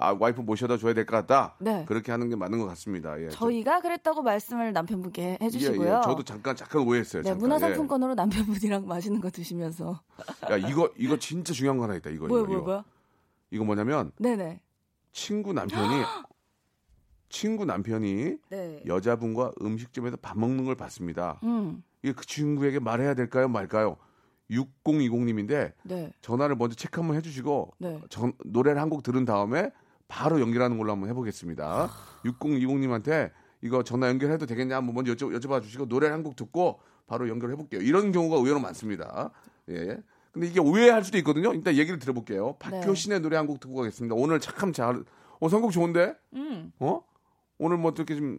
아 0.00 0.16
와이프 0.18 0.40
모셔다 0.40 0.76
줘야 0.78 0.94
될 0.94 1.04
것 1.06 1.16
같다. 1.16 1.56
네. 1.60 1.84
그렇게 1.86 2.10
하는 2.10 2.28
게 2.28 2.36
맞는 2.36 2.58
것 2.58 2.66
같습니다. 2.66 3.20
예. 3.22 3.28
저희가 3.28 3.80
그랬다고 3.80 4.22
말씀을 4.22 4.72
남편분께 4.72 5.36
저- 5.40 5.44
해주시고요. 5.44 5.88
예, 5.88 5.96
예. 5.98 6.00
저도 6.02 6.22
잠깐 6.24 6.56
잠깐 6.56 6.82
오해했어요. 6.82 7.22
네, 7.22 7.28
잠깐. 7.28 7.40
문화상품권으로 7.40 8.14
남편분이랑 8.14 8.86
맛있는 8.86 9.20
거 9.20 9.30
드시면서 9.30 10.00
예. 10.48 10.52
야 10.54 10.56
이거 10.56 10.90
이거 10.96 11.18
진짜 11.18 11.52
중요한 11.52 11.76
거 11.78 11.84
하나 11.84 11.94
있다. 11.96 12.10
이거 12.10 12.26
뭐야 12.26 12.42
이거, 12.42 12.48
뭐야. 12.52 12.62
뭐야? 12.64 12.84
이거 13.50 13.64
뭐냐면 13.64 14.12
네네. 14.18 14.60
친구 15.12 15.52
남편이 15.52 16.02
친구 17.28 17.64
남편이 17.64 18.36
네. 18.48 18.82
여자분과 18.86 19.52
음식점에서 19.62 20.16
밥 20.16 20.38
먹는 20.38 20.64
걸 20.64 20.74
봤습니다. 20.74 21.38
음. 21.44 21.82
이게 22.02 22.12
그 22.12 22.24
친구에게 22.26 22.78
말해야 22.80 23.14
될까요, 23.14 23.48
말까요? 23.48 23.96
6020님인데 24.50 25.72
네. 25.84 26.12
전화를 26.22 26.56
먼저 26.56 26.74
체크 26.74 27.00
한번 27.00 27.16
해주시고 27.16 27.74
네. 27.78 28.00
전, 28.08 28.32
노래를 28.44 28.80
한 28.80 28.88
곡 28.90 29.04
들은 29.04 29.24
다음에 29.24 29.70
바로 30.10 30.40
연결하는 30.40 30.76
걸로 30.76 30.92
한번 30.92 31.08
해보겠습니다. 31.08 31.88
6020님한테 32.24 33.30
이거 33.62 33.82
전화 33.84 34.08
연결해도 34.08 34.44
되겠냐 34.46 34.76
한번 34.76 34.94
먼저 34.94 35.14
여쭤, 35.14 35.38
여쭤봐 35.38 35.62
주시고 35.62 35.86
노래를 35.86 36.12
한곡 36.14 36.34
듣고 36.36 36.80
바로 37.06 37.28
연결해 37.28 37.54
볼게요. 37.56 37.80
이런 37.80 38.10
경우가 38.12 38.36
의외로 38.36 38.58
많습니다. 38.60 39.30
예. 39.70 39.98
근데 40.32 40.46
이게 40.46 40.60
오해할 40.60 41.04
수도 41.04 41.16
있거든요. 41.18 41.52
일단 41.54 41.74
얘기를 41.76 41.98
들어볼게요. 41.98 42.56
박효신의 42.58 43.20
노래 43.20 43.36
한 43.36 43.46
곡 43.46 43.60
듣고 43.60 43.74
가겠습니다. 43.76 44.14
오늘 44.16 44.40
참 44.40 44.72
잘, 44.72 45.02
어, 45.40 45.48
선곡 45.48 45.72
좋은데? 45.72 46.14
음. 46.34 46.72
어? 46.80 47.02
오늘 47.58 47.76
뭐 47.78 47.90
어떻게 47.90 48.14
좀 48.16 48.38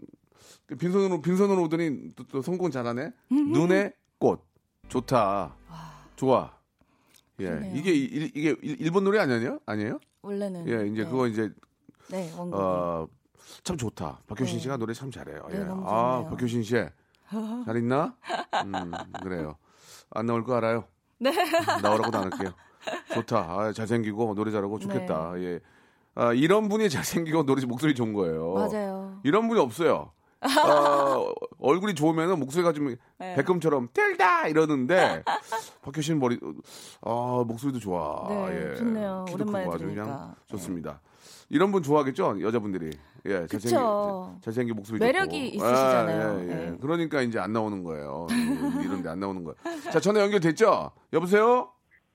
빈손으로 0.79 1.21
빈손으로 1.21 1.63
오더니 1.63 2.15
또, 2.15 2.23
또 2.27 2.41
성공 2.41 2.71
잘하네. 2.71 3.11
눈의 3.53 3.93
꽃 4.19 4.41
좋다. 4.89 5.55
좋아. 6.15 6.51
예, 7.39 7.45
좋네요. 7.47 7.75
이게 7.75 7.91
일, 7.93 8.23
이게 8.35 8.55
일- 8.61 8.81
일본 8.81 9.03
노래 9.03 9.19
아니에요? 9.19 9.59
아니에요? 9.65 9.99
원래는. 10.21 10.67
예, 10.67 10.87
이제 10.87 11.03
네. 11.03 11.09
그거 11.09 11.27
이제 11.27 11.49
네 12.09 12.31
원곡. 12.37 12.59
어, 12.59 13.07
참 13.63 13.77
좋다. 13.77 14.19
박효신 14.27 14.57
네. 14.57 14.61
씨가 14.61 14.77
노래 14.77 14.93
참 14.93 15.09
잘해요. 15.11 15.47
네, 15.49 15.57
예. 15.59 15.65
아. 15.69 16.25
박효신 16.29 16.63
씨. 16.63 16.75
잘 17.65 17.77
있나? 17.77 18.15
음, 18.65 18.91
그래요. 19.23 19.55
안 20.11 20.25
나올 20.25 20.43
거 20.43 20.55
알아요. 20.55 20.85
네. 21.19 21.31
나오라고도 21.81 22.17
안 22.17 22.31
할게요. 22.31 22.53
좋다. 23.13 23.37
아, 23.39 23.71
잘생기고 23.73 24.33
노래 24.35 24.51
잘하고 24.51 24.77
네. 24.79 24.85
좋겠다. 24.85 25.33
예. 25.37 25.59
아, 26.15 26.33
이런 26.33 26.67
분이 26.67 26.89
잘생기고 26.89 27.45
노래 27.45 27.65
목소리 27.65 27.95
좋은 27.95 28.11
거예요. 28.13 28.53
맞아요. 28.53 29.19
이런 29.23 29.47
분이 29.47 29.59
없어요. 29.61 30.11
어, 30.41 31.31
얼굴이 31.59 31.93
좋으면 31.93 32.39
목소리가 32.39 32.73
좀 32.73 32.95
네. 33.19 33.35
백금처럼 33.35 33.89
뜰다 33.93 34.47
이러는데 34.47 35.23
박효신 35.83 36.19
머리 36.19 36.39
아 37.01 37.43
목소리도 37.47 37.79
좋아. 37.79 38.25
네, 38.29 38.71
예. 38.71 38.75
좋네요. 38.75 39.25
오랜만에 39.31 39.65
크고 39.65 39.75
아주 39.75 39.85
그냥 39.85 40.05
들으니까. 40.05 40.35
좋습니다. 40.47 41.01
이런 41.49 41.71
분 41.71 41.83
좋아하겠죠 41.83 42.41
여자분들이. 42.41 42.91
예, 43.25 43.31
잘생긴 43.45 43.59
그쵸. 43.77 44.35
잘생긴 44.43 44.75
목소리 44.75 44.97
매력이 44.99 45.53
좋고. 45.59 45.65
있으시잖아요. 45.69 46.27
아, 46.29 46.39
예, 46.39 46.49
예. 46.49 46.53
네. 46.71 46.77
그러니까 46.81 47.21
이제 47.21 47.37
안 47.37 47.53
나오는 47.53 47.83
거예요. 47.83 48.25
예, 48.31 48.83
이런데 48.83 49.09
안 49.09 49.19
나오는 49.19 49.43
거예요. 49.43 49.55
자 49.91 49.99
전화 49.99 50.21
연결됐죠? 50.21 50.91
여보세요? 51.13 51.69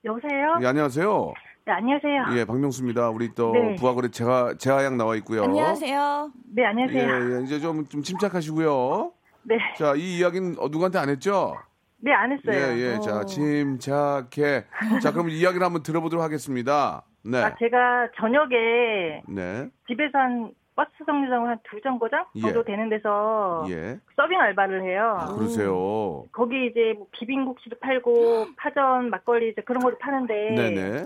여보세요? 0.05 0.59
예, 0.63 0.67
안녕하세요. 0.67 1.33
네, 1.67 1.73
안녕하세요. 1.73 2.27
예, 2.39 2.45
박명수입니다. 2.45 3.11
우리 3.11 3.35
또 3.35 3.51
네. 3.51 3.75
부하거래 3.75 4.09
제가 4.13 4.55
제하양 4.57 4.97
나와 4.97 5.17
있고요. 5.17 5.43
안녕하세요. 5.43 6.31
네, 6.55 6.65
안녕하세요. 6.65 7.03
예, 7.03 7.39
예, 7.39 7.43
이제 7.43 7.59
좀, 7.59 7.85
좀 7.87 8.03
침착하시고요. 8.03 9.11
네, 9.43 9.59
자, 9.77 9.95
이 9.97 10.19
이야기는 10.19 10.61
어, 10.61 10.69
누구한테 10.69 11.01
안 11.01 11.09
했죠? 11.09 11.57
네, 11.99 12.13
안 12.13 12.31
했어요. 12.31 12.77
예, 12.77 12.95
예. 12.95 13.01
자, 13.01 13.19
어. 13.19 13.25
침착해. 13.25 14.65
자, 15.03 15.11
그럼 15.11 15.29
이야기를 15.29 15.67
한번 15.67 15.83
들어보도록 15.83 16.25
하겠습니다. 16.25 17.03
네. 17.25 17.43
아, 17.43 17.53
제가 17.59 18.11
저녁에 18.17 19.23
네. 19.29 19.69
집에서 19.89 20.19
한 20.19 20.53
버스 20.77 20.91
정류장 21.05 21.49
한두 21.49 21.81
정거장 21.83 22.27
예. 22.37 22.41
정도 22.43 22.63
되는 22.63 22.89
데서 22.91 23.67
예. 23.71 23.99
서빙 24.15 24.39
알바를 24.39 24.85
해요. 24.85 25.17
아, 25.19 25.35
그러세요. 25.35 26.27
거기 26.31 26.67
이제 26.67 26.95
뭐 26.97 27.09
비빔국수도 27.11 27.77
팔고 27.81 28.51
파전, 28.57 29.11
막걸리 29.11 29.49
이제 29.49 29.63
그런 29.63 29.83
거를 29.83 29.99
파는데 29.99 30.55
네네. 30.55 31.05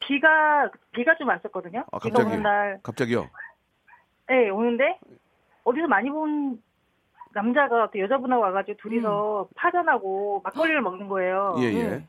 비가 0.00 0.70
비가 0.92 1.14
좀 1.16 1.28
왔었거든요. 1.28 1.84
아, 1.92 1.98
비가 1.98 2.14
갑자기? 2.18 2.28
오는 2.30 2.42
날, 2.42 2.80
갑자기요. 2.82 3.28
네, 4.28 4.50
오는데 4.50 4.98
어디서 5.64 5.86
많이 5.88 6.10
본 6.10 6.62
남자가 7.32 7.84
어떤 7.84 8.00
여자분하고 8.02 8.42
와가지고 8.42 8.78
둘이서 8.80 9.48
파전하고 9.56 10.40
막걸리를 10.44 10.80
먹는 10.80 11.08
거예요. 11.08 11.56
예, 11.58 11.64
예. 11.64 11.82
네. 11.90 12.06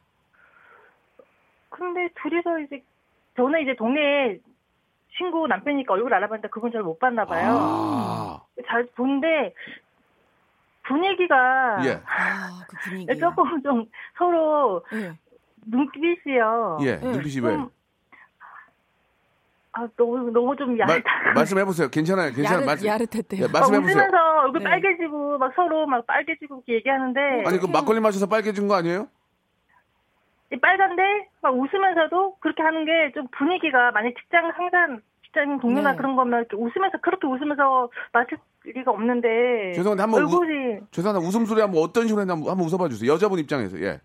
근데 1.70 2.10
둘이서 2.22 2.60
이제 2.60 2.84
저는 3.36 3.62
이제 3.62 3.76
동네에 3.76 4.40
친구 5.18 5.48
남편이니까 5.48 5.94
얼굴 5.94 6.14
알아봤는데 6.14 6.50
그분 6.50 6.72
잘 6.72 6.82
못 6.82 6.98
봤나 7.00 7.26
봐요. 7.26 7.58
아, 7.60 8.42
잘 8.68 8.86
보는데 8.96 9.54
분위기가 10.84 11.80
예. 11.86 12.02
아, 12.06 12.62
그 12.68 12.78
분위기. 12.90 13.20
조금 13.20 13.62
좀 13.62 13.86
서로 14.18 14.84
예. 14.94 15.12
눈빛이요. 15.70 16.80
예. 16.82 16.96
네. 16.98 17.12
눈빛이 17.12 17.46
왜? 17.46 17.54
좀, 17.54 17.70
아 19.74 19.88
너무 19.96 20.32
너무 20.32 20.56
좀 20.56 20.76
말, 20.78 20.90
야릇하. 20.90 21.34
말씀해보세요. 21.36 21.90
괜찮아요. 21.90 22.32
괜찮아요. 22.32 22.58
야릇, 22.58 22.66
말씀. 22.66 22.88
야릇했대요. 22.88 23.44
예, 23.44 23.48
막 23.48 23.54
말씀해보세요. 23.60 23.96
웃으면서 23.98 24.18
얼굴 24.46 24.60
네. 24.60 24.70
빨개지고 24.70 25.38
막 25.38 25.54
서로 25.56 25.86
막 25.86 26.06
빨개지고 26.08 26.56
이렇게 26.66 26.74
얘기하는데 26.76 27.20
아니, 27.46 27.60
그 27.60 27.68
막걸리 27.68 28.00
마셔서 28.00 28.26
빨개진 28.28 28.68
거 28.68 28.76
아니에요? 28.76 29.08
이 30.52 30.58
빨간데 30.60 31.04
막 31.42 31.54
웃으면서도 31.54 32.38
그렇게 32.40 32.64
하는 32.64 32.86
게 32.86 33.12
좀 33.14 33.28
분위기가 33.38 33.92
만약 33.92 34.14
직장 34.20 34.52
상사 34.56 35.00
직장 35.24 35.60
동료나 35.60 35.92
네. 35.92 35.98
그런 35.98 36.16
거면 36.16 36.40
이렇게 36.40 36.56
웃으면서 36.56 36.98
그렇게 37.02 37.28
웃으면서 37.28 37.90
마실 38.14 38.38
리가 38.64 38.92
없는데 38.92 39.74
죄송한데 39.76 40.02
한번 40.02 40.22
우- 40.24 40.26
얼굴이 40.26 40.80
죄송한데 40.92 41.28
웃음소리 41.28 41.62
한번 41.62 41.84
어떤 41.84 42.08
식으로 42.08 42.22
했나 42.22 42.34
한번 42.34 42.60
웃어봐 42.62 42.88
주세요. 42.90 43.12
여자분 43.12 43.38
입장에서. 43.40 43.80
예. 43.82 44.00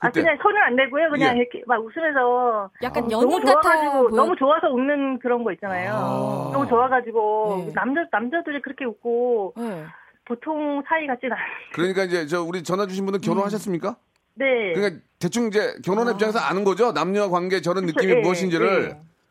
아 0.00 0.08
그때. 0.08 0.22
그냥 0.22 0.38
손을 0.40 0.62
안 0.62 0.76
대고요 0.76 1.10
그냥 1.10 1.36
예. 1.36 1.40
이렇게 1.40 1.62
막 1.66 1.84
웃으면서 1.84 2.70
약간 2.82 3.04
어, 3.04 3.08
연인 3.10 3.28
너무 3.28 3.44
같아 3.44 3.60
좋아가지고. 3.62 4.16
너무 4.16 4.36
좋아서 4.36 4.68
웃는 4.70 5.18
그런 5.18 5.42
거 5.42 5.52
있잖아요. 5.52 5.92
아. 5.92 6.50
너무 6.52 6.66
좋아가지고 6.68 7.64
네. 7.66 7.72
남자 7.74 8.06
남자들이 8.12 8.62
그렇게 8.62 8.84
웃고 8.84 9.54
네. 9.56 9.84
보통 10.24 10.82
사이 10.86 11.06
같진 11.06 11.32
않. 11.32 11.38
그러니까 11.72 12.04
이제 12.04 12.26
저 12.26 12.42
우리 12.42 12.62
전화 12.62 12.86
주신 12.86 13.06
분은 13.06 13.20
결혼하셨습니까? 13.20 13.96
네. 14.34 14.72
그러니까 14.74 15.00
대충 15.18 15.48
이제 15.48 15.74
결혼 15.84 16.08
입장에서 16.12 16.38
아는 16.38 16.62
거죠. 16.62 16.92
남녀 16.92 17.28
관계 17.28 17.60
저런 17.60 17.86
그쵸, 17.86 17.96
느낌이 18.00 18.18
예, 18.18 18.22
무엇인지를. 18.22 18.88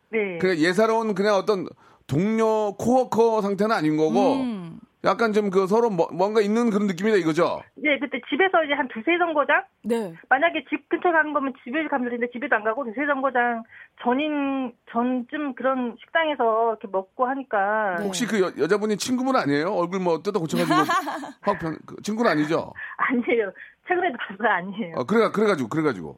네. 0.10 0.20
네. 0.20 0.38
그냥 0.40 0.58
예사로운 0.58 1.16
그냥 1.16 1.36
어떤 1.36 1.66
동료 2.08 2.76
코워커 2.76 3.42
상태는 3.42 3.74
아닌 3.74 3.96
거고 3.96 4.34
음. 4.36 4.80
약간 5.08 5.34
좀 5.34 5.50
그 5.50 5.66
서로 5.68 5.90
뭐- 5.90 6.10
뭔가 6.12 6.42
있는 6.42 6.70
그런 6.70 6.88
느낌이다 6.88 7.18
이거죠. 7.18 7.62
예, 7.84 7.98
그때 8.00 8.20
집에서 8.30 8.64
이제 8.66 8.74
한 8.74 8.88
두세 8.90 9.18
정거장? 9.18 9.64
네. 9.84 10.14
만약에 10.30 10.66
집 10.70 10.88
근처 10.90 11.12
가는 11.12 11.32
거면 11.34 11.54
집에 11.64 11.88
가면 11.88 12.10
되는데 12.10 12.30
집에도 12.32 12.56
안 12.56 12.64
가고 12.64 12.84
두세 12.84 13.06
정거장 13.08 13.64
전인, 14.04 14.74
전쯤 14.92 15.56
그런 15.56 15.96
식당에서 16.00 16.72
이렇게 16.72 16.88
먹고 16.92 17.26
하니까. 17.28 17.96
네. 18.00 18.04
혹시 18.06 18.26
그 18.28 18.42
여, 18.42 18.52
여자분이 18.58 18.98
친구분 18.98 19.36
아니에요? 19.36 19.70
얼굴 19.74 20.00
뭐 20.02 20.20
뜯어 20.22 20.40
고쳐가지고 20.40 20.76
확 21.42 21.60
변, 21.60 21.78
그 21.86 21.96
친구는 22.04 22.30
아니죠? 22.32 22.74
아니에요. 22.98 23.52
최근에도 23.88 24.18
봤어요, 24.18 24.50
아니에요. 24.54 24.96
어, 24.98 25.04
그래 25.06 25.30
그래가지고 25.32 25.70
그래가지고 25.70 26.18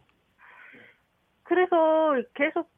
그래서 1.44 1.76
계속 2.36 2.70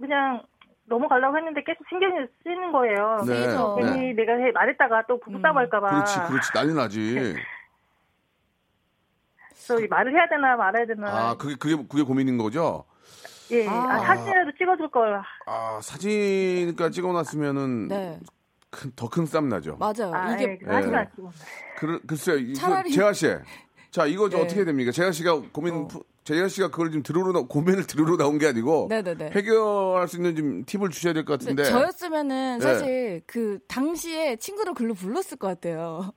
그냥 0.00 0.42
넘어가려고 0.88 1.36
했는데 1.36 1.62
계속 1.64 1.86
신경이 1.88 2.26
쓰이는 2.42 2.72
거예요. 2.72 3.18
네, 3.26 3.34
그래서 3.40 3.76
괜히 3.76 4.14
네. 4.14 4.24
내가 4.24 4.32
해- 4.34 4.52
말했다가 4.52 5.04
또 5.08 5.18
부부싸움 5.20 5.56
음. 5.56 5.58
할까봐. 5.58 5.88
그렇지 5.88 6.18
그렇지 6.28 6.52
난리 6.54 6.74
나지. 6.74 7.34
그래서 9.48 9.80
이 9.84 9.88
말을 9.88 10.12
해야 10.12 10.28
되나 10.28 10.56
말아야 10.56 10.86
되나. 10.86 11.08
아 11.30 11.34
그게 11.36 11.54
그게 11.56 11.76
그게 11.88 12.02
고민인 12.02 12.38
거죠? 12.38 12.84
예. 13.50 13.66
아. 13.66 13.72
아, 13.94 13.98
사진이라도 14.00 14.52
찍어줄 14.58 14.90
걸. 14.90 15.22
아 15.46 15.80
사진까지 15.82 16.94
찍어놨으면은 16.96 17.88
네. 17.88 18.18
더큰 18.96 19.26
싸움 19.26 19.48
나죠. 19.48 19.76
맞아요. 19.78 20.12
아, 20.14 20.34
이게 20.34 20.58
예, 20.66 20.70
하지 20.70 20.88
예. 20.88 20.92
마시고. 20.92 21.32
그, 21.78 22.00
글쎄요, 22.06 22.36
차라리- 22.54 22.92
재하 22.92 23.12
씨. 23.14 23.26
자, 23.90 24.04
이거 24.04 24.28
좀 24.28 24.40
네. 24.40 24.44
어떻게 24.44 24.64
됩니까? 24.66 24.92
재하 24.92 25.10
씨가 25.10 25.40
고민, 25.52 25.74
어. 25.74 25.86
푸- 25.88 26.04
재하 26.28 26.46
씨가 26.46 26.68
그걸 26.68 26.90
좀 26.90 27.02
들으러, 27.02 27.32
나- 27.32 27.40
고민을 27.40 27.86
들으러 27.86 28.18
나온 28.18 28.36
게 28.38 28.46
아니고. 28.46 28.88
네네네. 28.90 29.30
해결할 29.30 30.06
수 30.08 30.16
있는 30.16 30.36
좀 30.36 30.64
팁을 30.66 30.90
주셔야 30.90 31.14
될 31.14 31.24
것 31.24 31.38
같은데. 31.40 31.64
저였으면은 31.64 32.58
네. 32.58 32.62
사실 32.62 33.22
그 33.26 33.58
당시에 33.66 34.36
친구를 34.36 34.74
글로 34.74 34.92
불렀을 34.92 35.38
것 35.38 35.46
같아요. 35.48 36.12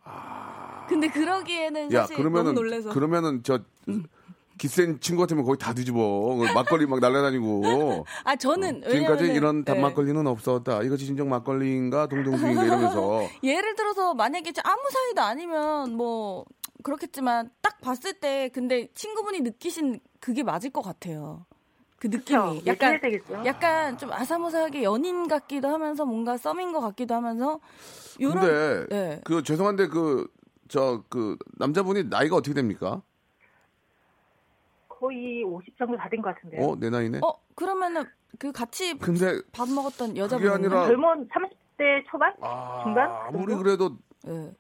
근데 0.90 1.08
그러기에는 1.08 1.94
야, 1.94 2.02
사실 2.02 2.18
그러면은. 2.18 2.56
그러면은 2.92 3.42
저, 3.44 3.60
기센 4.58 5.00
친구 5.00 5.22
같으면 5.22 5.44
거의 5.46 5.58
다 5.58 5.74
뒤집어. 5.74 6.36
그 6.36 6.52
막걸리 6.54 6.86
막 6.88 7.00
날라다니고. 7.00 7.64
아 8.26 8.36
저는 8.36 8.82
지금까지 8.84 9.24
왜냐면은- 9.24 9.36
이런 9.36 9.64
네. 9.64 9.74
단막걸리는 9.74 10.28
없었다. 10.28 10.84
이것이 10.84 11.06
진정 11.06 11.30
막걸리인가 11.30 12.08
동동주인가 12.08 12.66
이러면서. 12.66 13.22
예를 13.44 13.76
들어서 13.76 14.14
만약에 14.14 14.52
저 14.52 14.62
아무 14.66 14.82
사이도 14.92 15.22
아니면 15.22 15.94
뭐 15.96 16.46
그렇겠지만 16.84 17.52
딱 17.62 17.80
봤을 17.82 18.14
때 18.14 18.50
근데 18.50 18.88
친구분이 18.94 19.42
느끼신 19.42 20.00
그게 20.20 20.44
맞을 20.44 20.70
것 20.72 20.82
같아요. 20.82 21.46
그 21.98 22.08
느낌이 22.08 22.62
그쵸, 22.64 22.68
약간. 22.68 23.00
약간 23.46 23.98
좀 23.98 24.12
아사무사하게 24.12 24.84
연인 24.84 25.28
같기도 25.28 25.68
하면서 25.68 26.04
뭔가 26.06 26.36
썸인 26.38 26.74
것 26.74 26.80
같기도 26.82 27.14
하면서 27.16 27.60
요런 28.20 28.40
근데 28.42 28.88
네. 28.90 29.22
그 29.24 29.44
죄송한데 29.44 29.88
그저그 29.88 31.38
남자분이 31.60 32.06
나이가 32.06 32.36
어떻게 32.38 32.54
됩니까? 32.56 33.02
거의 34.88 35.44
50 35.44 35.78
정도 35.78 35.98
다 35.98 36.10
된 36.10 36.22
것 36.22 36.34
같은데요. 36.36 36.62
어, 36.64 36.76
내 36.76 36.90
나이네. 36.90 37.20
어 37.24 37.34
그러면은 37.56 38.04
그 38.40 38.52
같이 38.52 38.98
근데 38.98 39.42
밥 39.52 39.68
먹었던 39.70 40.16
여자분이 40.18 40.50
아니라 40.50 40.86
젊은 40.88 41.28
30대 41.28 42.04
초반? 42.10 42.34
아, 42.42 42.82
중간? 42.84 43.10
아무리? 43.28 43.56
그래도 43.56 43.98
예. 44.28 44.52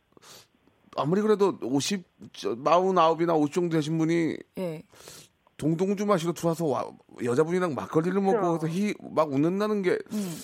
아무리 0.97 1.21
그래도 1.21 1.57
50 1.61 2.03
저, 2.33 2.55
49이나 2.55 3.39
50 3.39 3.53
정도 3.53 3.77
되신 3.77 3.97
분이 3.97 4.37
예. 4.57 4.83
동동주 5.57 6.05
마시고 6.05 6.33
들어와서 6.33 6.65
와, 6.65 6.85
여자분이랑 7.23 7.75
막걸리를 7.75 8.19
먹고 8.19 8.39
그렇죠. 8.39 8.59
그래서 8.59 8.75
히, 8.75 8.93
막 8.99 9.31
웃는다는 9.31 9.83
게 9.83 9.91
음. 10.11 10.39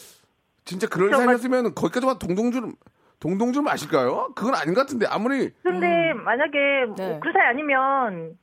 진짜 0.64 0.88
그럴. 0.88 1.10
사이였으면 1.12 1.74
거기까지 1.74 2.06
와 2.06 2.20
동동주를 2.20 2.72
동동주 3.20 3.62
마실까요? 3.62 4.32
그건 4.36 4.54
아닌 4.54 4.74
것 4.74 4.82
같은데 4.82 5.08
아무리 5.08 5.52
근데 5.64 6.14
만약에 6.14 6.86
뭐 6.86 6.96
네. 6.98 7.20
그 7.24 7.32
사이 7.32 7.42
아니면 7.50 8.38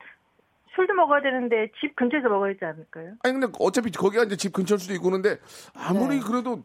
술도 0.74 0.94
먹어야 0.94 1.22
되는데 1.22 1.70
집 1.80 1.94
근처에서 1.94 2.28
먹어야 2.28 2.54
되지 2.54 2.64
않을까요? 2.64 3.12
아니 3.22 3.38
근데 3.38 3.46
어차피 3.60 3.92
거기가 3.92 4.24
이제 4.24 4.36
집 4.36 4.52
근처일 4.52 4.80
수도 4.80 4.94
있고 4.94 5.04
그런데 5.04 5.38
아무리 5.74 6.18
네. 6.18 6.22
그래도 6.26 6.64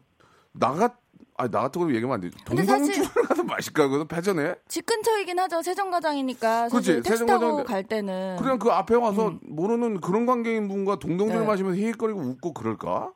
나가 0.54 0.96
아니 1.40 1.50
나 1.52 1.62
같은 1.62 1.82
거 1.82 1.88
얘기하면 1.88 2.16
안 2.16 2.20
되지. 2.22 2.38
근데 2.44 2.66
동동주를 2.66 3.10
가서 3.28 3.44
마실까 3.44 3.88
그래서 3.88 4.04
패전에 4.04 4.56
집 4.68 4.86
근처이긴 4.86 5.40
하죠. 5.40 5.62
택시 5.62 5.74
타고 5.74 7.02
세정거장인데 7.02 7.64
갈 7.64 7.84
때는 7.86 8.36
그냥 8.38 8.60
그 8.60 8.70
앞에 8.70 8.96
와서 8.96 9.34
모르는 9.44 10.02
그런 10.02 10.26
관계인 10.26 10.68
분과 10.68 11.00
동동주를 11.00 11.42
네. 11.42 11.48
마시면서 11.48 11.80
히히거리고 11.80 12.20
웃고 12.20 12.54
그럴까? 12.54 13.14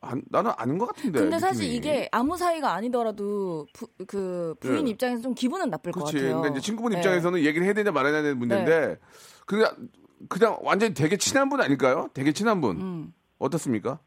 안, 0.00 0.20
나는 0.30 0.50
아닌 0.56 0.78
것 0.78 0.86
같은데. 0.86 1.20
근데 1.20 1.38
사실 1.38 1.62
느낌이. 1.62 1.76
이게 1.76 2.08
아무 2.10 2.36
사이가 2.36 2.72
아니더라도 2.72 3.68
부, 3.72 3.86
그 4.08 4.56
부인 4.58 4.86
네. 4.86 4.90
입장에서 4.90 5.22
좀 5.22 5.32
기분은 5.32 5.70
나쁠 5.70 5.92
것 5.92 6.00
그렇지. 6.00 6.16
같아요. 6.16 6.38
그러니까 6.38 6.58
이제 6.58 6.66
친구분 6.66 6.90
네. 6.90 6.98
입장에서는 6.98 7.38
얘기를 7.44 7.64
해야 7.64 7.72
되냐 7.72 7.92
말아야 7.92 8.10
되는 8.20 8.36
문제인데 8.36 8.98
그냥 9.46 9.70
그냥 10.28 10.58
완전히 10.62 10.92
되게 10.92 11.16
친한 11.16 11.48
분 11.48 11.60
아닐까요? 11.60 12.08
되게 12.14 12.32
친한 12.32 12.60
분 12.60 12.80
음. 12.80 13.14
어떻습니까? 13.38 14.00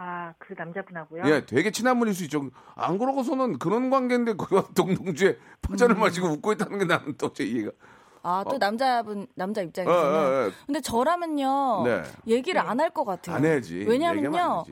아, 0.00 0.32
그 0.38 0.54
남자분하고요? 0.56 1.22
예, 1.26 1.44
되게 1.44 1.72
친한 1.72 1.98
분일 1.98 2.14
수 2.14 2.22
있죠. 2.24 2.48
안 2.76 2.98
그러고서는 2.98 3.58
그런 3.58 3.90
관계인데 3.90 4.34
그거 4.34 4.62
동동주에 4.74 5.36
파전을 5.60 5.96
음. 5.96 6.00
마시고 6.00 6.28
웃고 6.28 6.52
있다는 6.52 6.78
게 6.78 6.84
나는 6.84 7.16
또 7.16 7.32
제 7.32 7.42
이해가. 7.44 7.72
아, 8.22 8.44
또 8.48 8.58
남자분 8.58 9.26
남자 9.34 9.60
어, 9.60 9.64
입장에서는 9.64 10.14
어, 10.14 10.46
어. 10.48 10.50
근데 10.66 10.80
저라면요. 10.80 11.82
네. 11.84 12.02
얘기를 12.28 12.60
안 12.60 12.78
할 12.78 12.90
것 12.90 13.04
같아요. 13.04 13.34
안 13.36 13.44
해야지. 13.44 13.84
왜냐면요. 13.88 14.64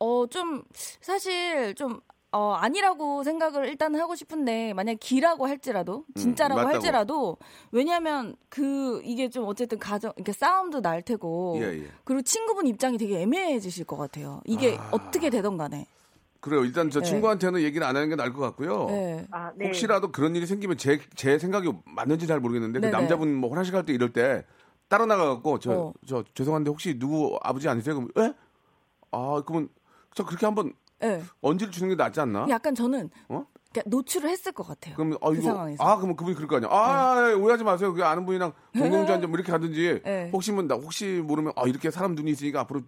어, 0.00 0.26
좀, 0.30 0.62
사실 0.72 1.74
좀, 1.74 2.00
어, 2.30 2.52
아니라고 2.52 3.24
생각을 3.24 3.68
일단 3.68 3.94
하고 3.96 4.14
싶은데, 4.14 4.74
만약 4.74 4.96
기라고 5.00 5.46
할지라도, 5.46 6.04
진짜라고 6.14 6.60
음. 6.60 6.66
할지라도, 6.66 7.38
왜냐면 7.72 8.36
그, 8.50 9.00
이게 9.02 9.30
좀 9.30 9.44
어쨌든 9.46 9.78
가정, 9.78 10.12
이렇게 10.16 10.32
싸움도 10.32 10.82
날 10.82 11.00
테고, 11.00 11.58
예, 11.62 11.84
예. 11.84 11.86
그리고 12.04 12.20
친구분 12.20 12.66
입장이 12.66 12.98
되게 12.98 13.20
애매해지실 13.22 13.86
것 13.86 13.96
같아요. 13.96 14.42
이게 14.44 14.76
어떻게 14.90 15.30
되던 15.30 15.56
간에. 15.56 15.86
그래요. 16.40 16.64
일단 16.64 16.90
저 16.90 17.00
네. 17.00 17.06
친구한테는 17.08 17.62
얘기를 17.62 17.84
안 17.86 17.96
하는 17.96 18.10
게 18.10 18.14
나을 18.14 18.32
것 18.34 18.40
같고요. 18.42 18.86
네. 18.86 19.26
아, 19.30 19.50
네. 19.56 19.66
혹시라도 19.66 20.12
그런 20.12 20.36
일이 20.36 20.46
생기면 20.46 20.76
제, 20.76 21.00
제 21.16 21.38
생각이 21.38 21.72
맞는지 21.86 22.26
잘 22.26 22.40
모르겠는데 22.40 22.78
그. 22.80 22.86
남자분 22.86 23.34
뭐 23.34 23.50
화장실 23.50 23.72
갈 23.72 23.84
때 23.84 23.92
이럴 23.92 24.12
때 24.12 24.44
따라 24.88 25.04
나가갖고 25.06 25.58
저, 25.58 25.72
어. 25.72 25.92
저 26.06 26.22
죄송한데 26.34 26.70
혹시 26.70 26.96
누구 26.98 27.36
아버지 27.42 27.68
아니세요? 27.68 27.96
그럼 27.96 28.08
에? 28.18 28.32
아 29.10 29.42
그러면 29.44 29.68
저 30.14 30.24
그렇게 30.24 30.46
한번 30.46 30.72
네. 31.00 31.22
언지를 31.40 31.72
주는 31.72 31.88
게 31.88 31.94
낫지 31.94 32.20
않나? 32.20 32.46
약간 32.48 32.74
저는, 32.74 33.10
어? 33.28 33.44
그러니까 33.72 33.90
노출을 33.90 34.30
했을 34.30 34.52
것 34.52 34.66
같아요. 34.66 34.94
그러면 34.96 35.18
아그 35.20 35.34
이거 35.34 35.42
상황에서. 35.42 35.84
아 35.84 35.96
그러면 35.96 36.16
그분이 36.16 36.34
그럴 36.34 36.48
거 36.48 36.56
아니야. 36.56 36.70
아 36.72 37.28
예, 37.30 37.34
오해하지 37.34 37.64
마세요. 37.64 37.92
그 37.92 38.02
아는 38.04 38.24
분이랑 38.24 38.52
동동주 38.74 39.12
한잔 39.12 39.30
뭐 39.30 39.36
이렇게 39.38 39.52
가든지 39.52 40.00
네. 40.04 40.30
혹시 40.32 40.52
뭐 40.52 40.62
나 40.64 40.74
혹시 40.74 41.22
모르면 41.24 41.52
아 41.54 41.62
이렇게 41.66 41.90
사람 41.90 42.14
눈이 42.14 42.30
있으니까 42.30 42.60
앞으로 42.60 42.80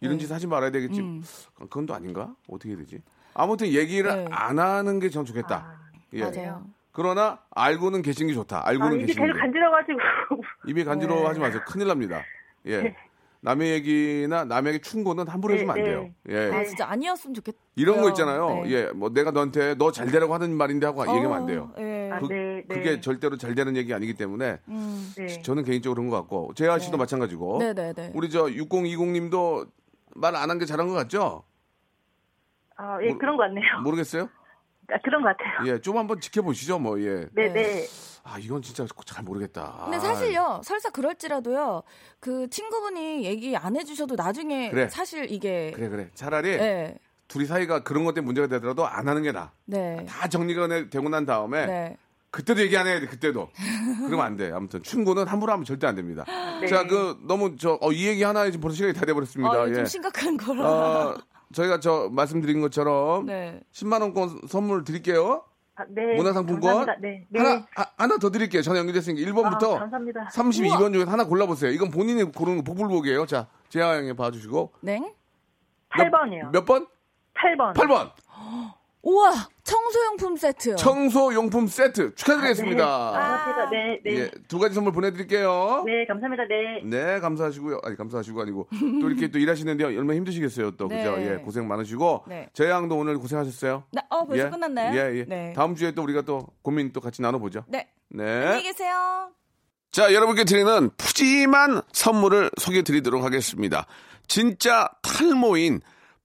이런 0.00 0.18
짓 0.18 0.30
하지 0.30 0.46
말아야 0.46 0.70
되겠지. 0.70 1.00
음. 1.00 1.22
그건 1.54 1.86
또 1.86 1.94
아닌가? 1.94 2.34
어떻게 2.48 2.70
해야 2.70 2.76
되지? 2.78 3.00
아무튼 3.34 3.68
얘기를 3.68 4.10
네. 4.14 4.26
안 4.30 4.58
하는 4.58 5.00
게 5.00 5.08
전 5.08 5.24
좋겠다. 5.24 5.56
아, 5.56 5.78
예. 6.12 6.20
맞아요. 6.22 6.66
그러나 6.92 7.40
알고는 7.50 8.02
계신 8.02 8.26
게 8.26 8.34
좋다. 8.34 8.58
아, 8.58 8.68
알고는 8.68 8.96
입이 8.98 9.06
계시는 9.06 9.26
계속 9.26 9.34
게. 9.36 9.40
간지러가지고. 9.40 9.98
입이 10.68 10.84
간지러워하지 10.84 11.40
네. 11.40 11.46
마세요. 11.46 11.62
큰일 11.66 11.88
납니다. 11.88 12.22
예. 12.66 12.94
남의 13.42 13.70
얘기나 13.72 14.44
남에게 14.44 14.78
충고는 14.80 15.28
함부로 15.28 15.52
네, 15.54 15.58
해주면 15.60 15.76
안 15.76 15.82
네. 15.84 15.88
돼요. 15.90 16.10
예. 16.30 16.52
아, 16.52 16.64
진짜 16.64 16.86
아니었으면 16.88 17.34
좋겠다. 17.34 17.58
이런 17.76 18.00
거 18.00 18.08
있잖아요. 18.08 18.62
네. 18.64 18.70
예. 18.70 18.86
뭐 18.92 19.10
내가 19.10 19.30
너한테 19.30 19.74
너 19.74 19.90
잘 19.92 20.10
되라고 20.10 20.34
하는 20.34 20.56
말인데 20.56 20.86
하고 20.86 21.02
얘기하면 21.02 21.32
안 21.32 21.46
돼요. 21.46 21.70
어, 21.76 21.80
예. 21.80 22.10
아, 22.12 22.18
그, 22.20 22.26
네, 22.32 22.64
네. 22.68 22.74
그게 22.74 23.00
절대로 23.00 23.36
잘 23.36 23.54
되는 23.54 23.76
얘기 23.76 23.92
아니기 23.94 24.14
때문에 24.14 24.58
음. 24.68 25.12
네. 25.16 25.26
저는 25.42 25.64
개인적으로 25.64 26.00
그런 26.02 26.10
것 26.10 26.16
같고 26.16 26.52
재하 26.54 26.78
씨도 26.78 26.96
네. 26.96 26.98
마찬가지고 26.98 27.58
네네네. 27.58 28.12
우리 28.14 28.30
저 28.30 28.44
6020님도 28.46 29.68
말 30.16 30.34
안 30.34 30.50
한 30.50 30.58
게 30.58 30.64
잘한 30.64 30.88
것 30.88 30.94
같죠? 30.94 31.44
아, 32.76 32.98
예, 33.02 33.06
모르- 33.08 33.18
그런 33.18 33.36
것 33.36 33.42
같네요. 33.44 33.64
모르겠어요? 33.84 34.28
아, 34.88 34.98
그런 35.02 35.22
것 35.22 35.28
같아요. 35.36 35.72
예, 35.72 35.80
좀 35.80 35.96
한번 35.98 36.20
지켜보시죠, 36.20 36.78
뭐 36.78 37.00
예. 37.00 37.26
네, 37.32 37.52
네. 37.52 37.84
네. 38.26 38.32
아 38.32 38.38
이건 38.38 38.60
진짜 38.62 38.84
잘 39.04 39.24
모르겠다. 39.24 39.82
근데 39.84 39.96
아, 39.98 40.00
사실요, 40.00 40.60
설사 40.64 40.90
그럴지라도요, 40.90 41.82
그 42.20 42.48
친구분이 42.50 43.24
얘기 43.24 43.56
안 43.56 43.76
해주셔도 43.76 44.16
나중에 44.16 44.70
그래. 44.70 44.88
사실 44.88 45.30
이게. 45.30 45.70
그래 45.74 45.88
그래. 45.88 46.10
차라리 46.14 46.56
네. 46.56 46.98
둘이 47.28 47.44
사이가 47.46 47.82
그런 47.84 48.04
것 48.04 48.14
때문에 48.14 48.26
문제가 48.26 48.46
되더라도 48.48 48.86
안 48.86 49.08
하는 49.08 49.22
게 49.22 49.32
나아. 49.32 49.50
네. 49.64 50.04
다 50.08 50.28
정리가 50.28 50.68
돼- 50.68 50.90
되고 50.90 51.08
난 51.08 51.24
다음에 51.26 51.66
네. 51.66 51.96
그때도 52.30 52.60
얘기 52.60 52.76
안 52.76 52.86
해야 52.86 53.00
돼. 53.00 53.06
그때도. 53.06 53.48
그러면 54.04 54.20
안 54.26 54.36
돼. 54.36 54.50
아무튼 54.52 54.82
충고는 54.82 55.26
함부로 55.26 55.52
하면 55.52 55.64
절대 55.64 55.86
안 55.86 55.94
됩니다. 55.94 56.24
네. 56.60 56.66
자, 56.66 56.86
그 56.86 57.18
너무 57.26 57.56
저이 57.56 58.06
얘기 58.06 58.22
하나에 58.24 58.50
지금 58.50 58.62
벌써 58.62 58.76
시간이 58.76 58.92
다 58.94 59.06
돼버렸습니다. 59.06 59.50
아, 59.52 59.64
이거 59.66 59.74
좀 59.74 59.80
예. 59.82 59.84
심각한 59.86 60.36
거라. 60.36 60.68
어, 60.68 61.16
저희가 61.54 61.80
저 61.80 62.08
말씀드린 62.12 62.60
것처럼 62.60 63.26
네. 63.26 63.60
10만 63.72 64.02
원권 64.02 64.42
선물 64.48 64.84
드릴게요. 64.84 65.44
아, 65.76 65.84
네. 65.88 66.14
문화상품권. 66.16 66.86
네. 67.00 67.26
네. 67.28 67.38
하나 67.38 67.66
아, 67.76 67.86
하나 67.98 68.16
더 68.16 68.30
드릴게요. 68.30 68.62
전화 68.62 68.78
연결됐으니까 68.80 69.30
1번부터 69.30 69.76
아, 69.76 69.78
감사합니다. 69.80 70.28
32번 70.32 70.92
중에 70.92 71.04
하나 71.04 71.24
골라보세요. 71.24 71.70
이건 71.70 71.90
본인이 71.90 72.24
고르는 72.24 72.58
거 72.58 72.64
복불복이에요. 72.64 73.26
자, 73.26 73.46
재하 73.68 73.96
형이 73.96 74.14
봐주시고 74.14 74.72
네. 74.80 75.14
8번이요. 75.90 76.50
몇 76.52 76.64
번? 76.64 76.86
8번. 77.34 77.74
8번. 77.74 78.10
우와! 79.06 79.48
청소용품 79.62 80.36
세트. 80.36 80.74
청소용품 80.74 81.68
세트 81.68 82.16
축하드리겠습니다. 82.16 82.84
감사합니다. 82.84 83.70
네, 83.70 84.00
네. 84.04 84.18
예, 84.18 84.30
두 84.48 84.58
가지 84.58 84.74
선물 84.74 84.92
보내드릴게요. 84.92 85.84
네, 85.86 86.04
감사합니다. 86.06 86.42
네. 86.48 86.80
네, 86.82 87.20
감사하시고요. 87.20 87.82
아니, 87.84 87.96
감사하시고 87.96 88.42
아니고 88.42 88.68
또 89.00 89.08
이렇게 89.08 89.28
또 89.28 89.38
일하시는데 89.38 89.84
얼마나 89.84 90.14
힘드시겠어요, 90.14 90.72
또 90.72 90.88
네. 90.88 91.04
그죠? 91.04 91.22
예, 91.22 91.36
고생 91.36 91.68
많으시고 91.68 92.24
네. 92.26 92.48
재양도 92.52 92.96
오늘 92.96 93.16
고생하셨어요. 93.18 93.84
네, 93.92 94.02
어, 94.10 94.26
벌써 94.26 94.46
예? 94.46 94.50
끝났나요? 94.50 94.98
예, 94.98 95.18
예. 95.18 95.24
네. 95.24 95.52
다음 95.54 95.76
주에 95.76 95.92
또 95.92 96.02
우리가 96.02 96.22
또 96.22 96.44
고민 96.62 96.92
또 96.92 97.00
같이 97.00 97.22
나눠보죠. 97.22 97.62
네. 97.68 97.88
네. 98.08 98.24
안녕히 98.24 98.64
계세요. 98.64 99.30
자, 99.92 100.12
여러분께 100.12 100.42
드리는 100.42 100.90
푸짐한 100.96 101.82
선물을 101.92 102.50
소개해 102.58 102.82
드리도록 102.82 103.22
하겠습니다. 103.22 103.86
진짜 104.26 104.90
탈모인 105.00 105.80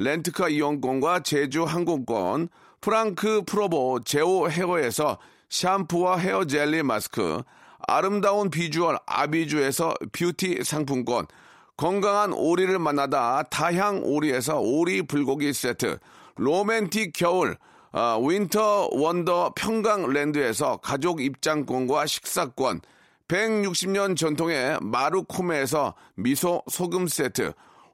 렌트카 0.00 0.48
이용권과 0.48 1.20
제주 1.20 1.64
항공권, 1.64 2.48
프랑크 2.80 3.42
프로보 3.44 4.00
제오 4.02 4.48
헤어에서 4.48 5.18
샴푸와 5.50 6.16
헤어 6.16 6.46
젤리 6.46 6.82
마스크, 6.82 7.42
아름다운 7.86 8.48
비주얼 8.48 8.96
아비주에서 9.04 9.94
뷰티 10.12 10.64
상품권, 10.64 11.26
건강한 11.76 12.32
오리를 12.32 12.78
만나다 12.78 13.42
다향 13.44 14.00
오리에서 14.02 14.60
오리 14.60 15.02
불고기 15.02 15.52
세트, 15.52 15.98
로맨틱 16.36 17.12
겨울 17.14 17.58
아, 17.92 18.16
Winter 18.18 18.90
Wonder 18.92 19.52
평강랜드에서 19.54 20.78
가족 20.78 21.20
입장권과 21.20 22.06
식사권, 22.06 22.80
160년 23.28 24.16
전통의 24.16 24.78
마루코메에서 24.80 25.94
미소 26.14 26.62
소금 26.70 27.06
세트, 27.06 27.52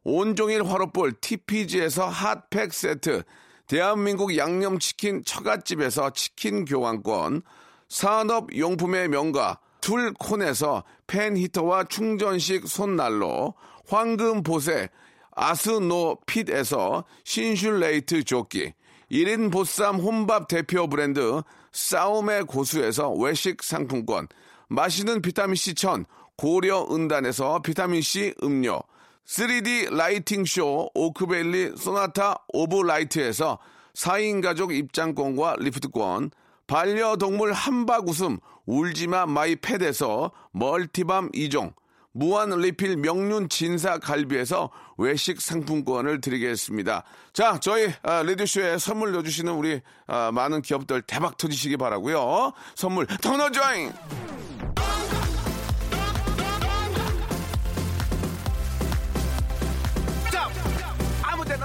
온종일 0.09 0.63
화로볼 0.65 1.15
TPG에서 1.15 2.07
핫팩 2.07 2.73
세트, 2.73 3.25
대한민국 3.67 4.37
양념치킨 4.37 5.25
처갓집에서 5.25 6.11
치킨 6.11 6.65
교환권, 6.65 7.43
산업용품의 7.89 9.09
명가 9.09 9.59
툴콘에서 9.81 10.85
팬히터와 11.09 11.85
충전식 11.89 12.69
손난로, 12.69 13.55
황금보세 13.89 14.91
아스노핏에서 15.33 17.05
Thinsulate 17.25 18.23
조끼, 18.23 18.75
1인 19.11 19.51
보쌈 19.51 19.97
혼밥 19.97 20.47
대표 20.47 20.89
브랜드 20.89 21.43
싸움의 21.73 22.45
고수에서 22.45 23.11
외식 23.11 23.61
상품권, 23.61 24.29
마시는 24.69 25.21
비타민C 25.21 25.75
천 25.75 26.07
고려 26.37 26.87
은단에서 26.93 27.61
비타민C 27.63 28.35
음료, 28.45 28.81
3D 29.27 29.93
lighting 29.93 30.45
쇼 30.45 30.89
오크밸리 30.95 31.73
Sonata 31.77 32.45
of 32.53 32.83
Light에서 32.83 33.59
4인 33.95 34.43
가족 34.43 34.73
입장권과 34.73 35.57
리프트권, 35.59 36.31
반려동물 36.67 37.53
함박 37.53 38.09
웃음 38.09 38.39
울지마 38.67 39.27
My 39.27 39.57
Pet에서 39.57 40.31
multi 40.53 40.97
balm 40.97 41.33
2종, 41.33 41.73
무한 42.13 42.51
리필 42.51 42.97
명륜 42.99 43.49
진사 43.49 43.99
갈비에서 43.99 44.71
외식 44.97 45.41
상품권을 45.41 46.21
드리겠습니다. 46.21 47.03
자, 47.33 47.59
저희 47.61 47.93
아, 48.03 48.23
레디쇼에 48.23 48.79
선물 48.79 49.13
넣어주시는 49.13 49.53
우리 49.53 49.81
아, 50.07 50.31
많은 50.33 50.63
기업들 50.63 51.03
대박 51.03 51.37
터지시기 51.37 51.77
바라고요. 51.77 52.53
선물 52.75 53.07
더 53.07 53.37
넣어줘잉! 53.37 53.93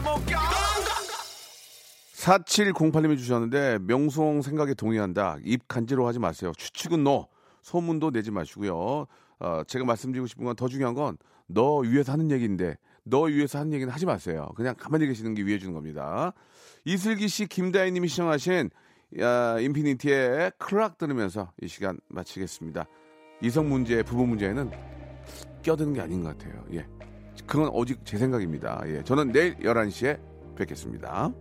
아무데나 0.02 0.18
못 0.18 0.26
껴! 0.26 0.38
4708님이 2.16 3.18
주셨는데 3.18 3.80
명송 3.80 4.42
생각에 4.42 4.74
동의한다. 4.74 5.38
입 5.44 5.68
간지러 5.68 6.06
하지 6.08 6.20
마세요. 6.20 6.52
추측은 6.58 7.04
너. 7.04 7.28
소문도 7.62 8.12
내지 8.12 8.32
마시고요. 8.32 9.06
어, 9.40 9.64
제가 9.68 9.86
말씀드리고 9.86 10.28
싶은 10.28 10.46
건 10.46 10.56
더 10.56 10.68
중요한 10.68 10.94
건 10.94 11.18
너 11.54 11.80
위해서 11.80 12.12
하는 12.14 12.32
얘기인데 12.32 12.78
너 13.04 13.24
위해서 13.24 13.60
하는 13.60 13.74
얘기는 13.74 13.92
하지 13.92 14.06
마세요. 14.06 14.50
그냥 14.56 14.76
가만히 14.78 15.08
계시는 15.08 15.34
게 15.34 15.44
위해 15.44 15.60
주는 15.60 15.74
겁니다. 15.74 16.34
이슬기 16.86 17.28
씨, 17.28 17.46
김다희 17.46 17.92
님이 17.92 18.08
시청하신 18.08 18.70
야, 19.20 19.60
인피니티의 19.60 20.54
크락 20.58 20.98
들으면서 20.98 21.52
이 21.62 21.68
시간 21.68 22.00
마치겠습니다. 22.08 22.86
이성 23.42 23.70
문제, 23.70 24.04
부부 24.04 24.26
문제에는 24.26 24.72
껴드는 25.64 25.94
게 25.94 26.02
아닌 26.02 26.24
것 26.24 26.38
같아요. 26.38 26.64
예. 26.74 27.01
그건 27.46 27.70
오직 27.70 28.06
제 28.06 28.18
생각입니다. 28.18 28.82
예. 28.86 29.04
저는 29.04 29.32
내일 29.32 29.56
11시에 29.58 30.20
뵙겠습니다. 30.56 31.32